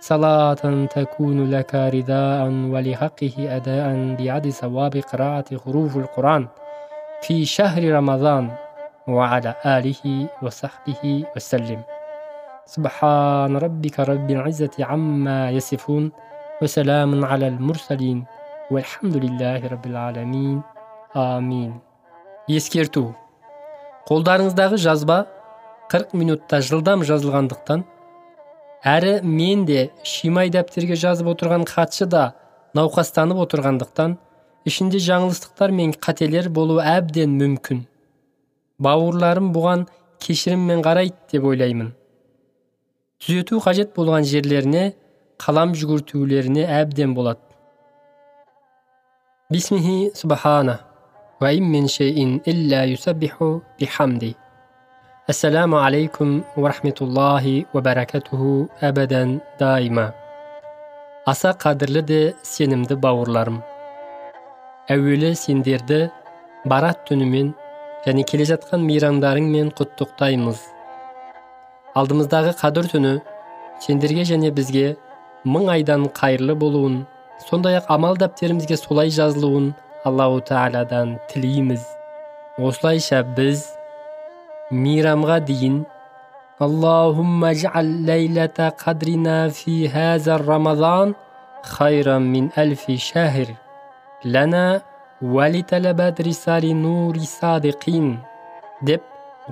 صلاة 0.00 0.60
تكون 0.92 1.50
لك 1.50 1.74
رداء 1.74 2.42
ولحقه 2.48 3.34
أداء 3.56 3.86
بعد 4.20 4.44
ثواب 4.50 4.94
قراءة 4.96 5.48
حروف 5.64 5.96
القرآن 5.96 6.48
في 7.22 7.44
شهر 7.44 7.80
رمضان. 7.92 8.50
وعلى 9.08 9.54
آله 9.64 10.28
وصحبه 10.42 11.24
وسلم. 11.36 11.80
سبحان 12.66 13.56
ربك 13.56 14.00
رب 14.00 14.30
العزة 14.30 14.76
عما 14.80 15.50
يصفون 15.50 16.12
وسلام 16.62 17.24
على 17.24 17.48
المرسلين. 17.48 18.24
والحمد 18.70 19.16
لله 19.16 19.60
رب 19.68 19.86
العالمين. 19.86 20.60
آمين. 21.16 21.80
Ескерту 22.48 23.14
қолдарыңыздағы 24.08 24.76
жазба 24.76 25.37
40 25.88 26.12
минутта 26.20 26.60
жылдам 26.60 27.00
жазылғандықтан 27.08 27.82
әрі 28.84 29.12
мен 29.24 29.64
де 29.68 29.88
шимай 30.04 30.50
дәптерге 30.52 30.96
жазып 31.00 31.30
отырған 31.32 31.62
хатшы 31.68 32.04
да 32.12 32.24
науқастанып 32.76 33.38
отырғандықтан 33.46 34.18
ішінде 34.68 35.00
жаңылыстықтар 35.00 35.72
мен 35.72 35.94
қателер 35.96 36.50
болуы 36.52 36.82
әбден 36.84 37.32
мүмкін. 37.40 37.86
Бауырларым 38.78 39.48
бұған 39.54 39.86
кешіріммен 40.20 40.82
қарайды 40.84 41.16
деп 41.32 41.46
ойлаймын. 41.48 41.94
Түзету 43.24 43.62
қажет 43.64 43.94
болған 43.96 44.28
жерлеріне 44.28 44.92
қалам 45.40 45.72
жүгіртулеріне 45.72 46.66
әбден 46.82 47.14
болады. 47.16 47.40
Бисмихи 49.50 50.12
субхана 50.14 50.80
мин 51.40 51.88
шейин 51.88 52.42
илля 52.44 52.84
юсаббиху 52.84 53.62
бихамди. 53.80 54.36
Алейкум 55.28 56.42
ва 56.56 56.68
рахметуллахи 56.68 57.66
ва 57.74 57.80
баракатуху 57.82 58.70
әбәдән 58.80 59.34
дайма 59.60 60.14
аса 61.28 61.50
қадірлі 61.64 62.02
де 62.10 62.20
сенімді 62.42 62.96
бауырларым 62.96 63.58
әуелі 64.88 65.34
сендерді 65.36 65.98
барат 66.64 67.04
түнімен 67.10 67.52
және 68.06 68.24
келе 68.24 68.48
жатқан 68.48 68.88
мейрамдарыңмен 68.88 69.68
құттықтаймыз 69.76 70.64
алдымыздағы 72.00 72.56
қадір 72.64 72.88
түні 72.96 73.14
сендерге 73.84 74.24
және 74.32 74.48
бізге 74.60 74.96
мың 75.44 75.68
айдан 75.76 76.08
қайырлы 76.08 76.56
болуын 76.64 77.02
сондай 77.50 77.76
ақ 77.82 77.92
амал 77.98 78.16
дәптерімізге 78.16 78.80
солай 78.80 79.12
жазылуын 79.12 79.74
аллау 80.08 80.40
тағаладан 80.40 81.18
тілейміз 81.28 81.84
осылайша 82.56 83.26
біз 83.36 83.74
мейрамға 84.70 85.38
дейін 85.48 85.76
аллахумма 86.60 87.54
жал 87.54 87.88
лайлата 88.08 88.68
қадрина 88.82 89.36
фи 89.50 89.88
хаза 89.88 90.36
рамазан 90.38 91.14
хайрам 91.64 92.26
мин 92.32 92.50
әлфи 92.56 92.98
шәһр 93.00 93.54
ләна 94.34 94.82
уәлитәләбәт 95.22 96.20
рисали 96.26 96.74
нури 96.82 97.24
садиқин 97.24 98.18
деп 98.82 99.02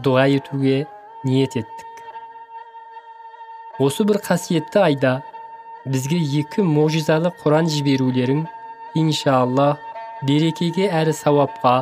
дұға 0.04 0.26
етуге 0.36 0.76
ниет 1.24 1.56
еттік 1.62 2.04
осы 3.88 4.04
бір 4.04 4.20
қасиетті 4.28 4.84
айда 4.84 5.16
бізге 5.88 6.20
екі 6.42 6.60
можизалы 6.76 7.32
құран 7.40 7.72
жіберулерің 7.72 8.44
иншалла 9.00 9.78
берекеге 10.28 10.92
әрі 10.92 11.16
сауапқа 11.16 11.76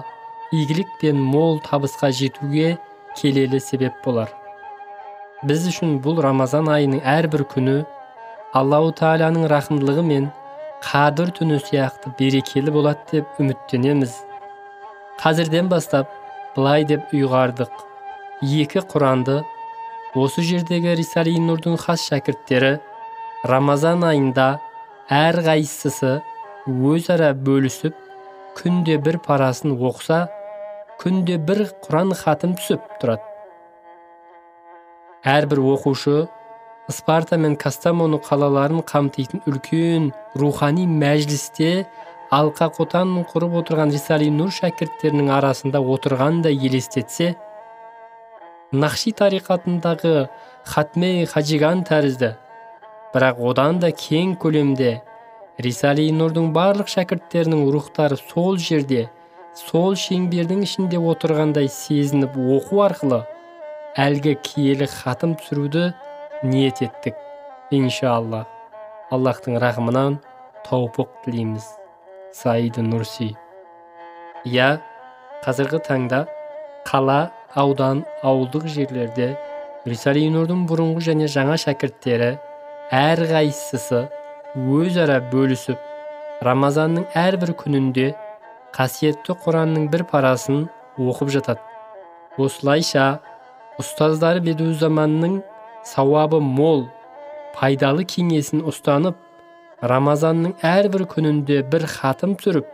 игілік 0.55 0.99
пен 1.01 1.19
мол 1.19 1.59
табысқа 1.67 2.15
жетуге 2.15 2.77
келелі 3.19 3.61
себеп 3.61 3.97
болар. 4.05 4.31
Біз 5.45 5.67
үшін 5.71 5.99
бұл 6.05 6.23
рамазан 6.25 6.71
айының 6.73 7.03
әрбір 7.05 7.45
күні 7.51 7.77
аллау 8.57 8.93
тағаланың 8.97 9.49
рақымдылығы 9.53 10.05
мен 10.09 10.29
қадір 10.85 11.33
түні 11.39 11.59
сияқты 11.65 12.13
берекелі 12.19 12.73
болады 12.75 13.05
деп 13.13 13.41
үміттенеміз. 13.41 14.15
Қазірден 15.21 15.69
бастап 15.73 16.11
былай 16.57 16.85
деп 16.89 17.13
ұйғардық. 17.15 17.73
Екі 18.45 18.85
құранды 18.93 19.41
осы 20.15 20.45
жердегі 20.47 20.95
рисали 20.99 21.35
нұрдың 21.43 21.79
хас 21.81 22.05
шәкірттері 22.11 22.77
рамазан 23.51 24.05
айында 24.07 24.49
әрқайсысы 25.11 26.21
өзара 26.67 27.33
бөлісіп 27.35 27.97
күнде 28.59 28.97
бір 29.03 29.19
парасын 29.25 29.75
оқса 29.75 30.25
күнде 31.01 31.39
бір 31.39 31.67
құран 31.85 32.15
хатым 32.17 32.55
түсіп 32.59 32.85
тұрады. 33.03 33.23
Әрбір 35.25 35.63
оқушы 35.75 36.27
спарта 36.93 37.39
мен 37.41 37.57
кастамону 37.57 38.19
қалаларын 38.21 38.83
қамтитын 38.85 39.45
үлкен 39.49 40.11
рухани 40.37 40.85
мәжілісте 40.85 41.87
алқа 42.35 42.69
қотан 42.77 43.15
құрып 43.31 43.57
отырған 43.63 43.93
рисали 43.95 44.29
нұр 44.35 44.53
шәкірттерінің 44.53 45.31
арасында 45.39 45.81
отырғандай 45.95 46.59
елестетсе 46.69 47.35
нақши 48.73 49.15
тариқатындағы 49.21 50.29
хатме 50.65 51.27
хажиган 51.31 51.85
тәрізді. 51.89 52.35
Бірақ 53.15 53.41
одан 53.51 53.79
да 53.79 53.93
кең 53.95 54.35
көлемде 54.43 54.97
рисали 55.63 56.09
нұрдың 56.13 56.51
барлық 56.57 56.91
шәкірттерінің 56.91 57.69
рухтары 57.71 58.19
сол 58.19 58.59
жерде 58.59 59.07
сол 59.55 59.95
шеңбердің 59.99 60.65
ішінде 60.67 60.99
отырғандай 60.99 61.69
сезініп 61.71 62.35
оқу 62.57 62.81
арқылы 62.89 63.21
әлгі 64.01 64.35
киелі 64.43 64.89
хатым 64.91 65.37
түсіруді 65.39 65.93
ниет 66.43 66.83
еттік 66.83 67.15
иншалла. 67.71 68.45
Аллахтың 69.15 69.61
рахымынан 69.63 70.19
тауфық 70.67 71.13
тілейміз 71.25 71.69
саиды 72.35 72.83
нурси. 72.83 73.37
Иә 74.43 74.81
қазіргі 75.45 75.79
таңда 75.87 76.25
қала 76.89 77.31
аудан 77.55 78.03
ауылдық 78.27 78.67
жерлерде 78.75 79.37
рисали 79.87 80.27
нұрдың 80.35 80.67
бұрынғы 80.67 81.07
және 81.13 81.31
жаңа 81.31 81.61
шәкірттері 81.63 82.35
әрқайсысы 82.91 84.07
өзара 84.55 85.21
бөлісіп 85.31 86.43
рамазанның 86.43 87.07
әрбір 87.15 87.55
күнінде 87.63 88.11
қасиетті 88.75 89.37
құранның 89.45 89.87
бір 89.93 90.03
парасын 90.11 90.65
оқып 90.99 91.31
жатады. 91.37 91.63
Осылайша 92.39 93.21
ұстаздары 93.79 94.43
бедузаманның 94.43 95.39
сауабы 95.87 96.41
мол 96.43 96.89
пайдалы 97.55 98.03
кеңесін 98.11 98.65
ұстанып 98.71 99.21
рамазанның 99.93 100.57
әрбір 100.67 101.07
күнінде 101.13 101.63
бір 101.71 101.87
хатым 101.95 102.35
түріп 102.43 102.67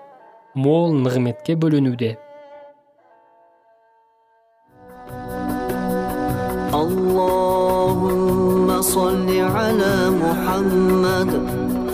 мол 0.55 0.93
нығметке 1.05 1.57
бөленуде. 1.57 2.17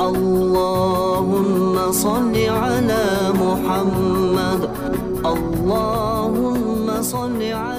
اللهم 0.06 1.76
صل 1.92 2.36
اللهم 5.66 7.02
صل 7.02 7.42
على 7.42 7.75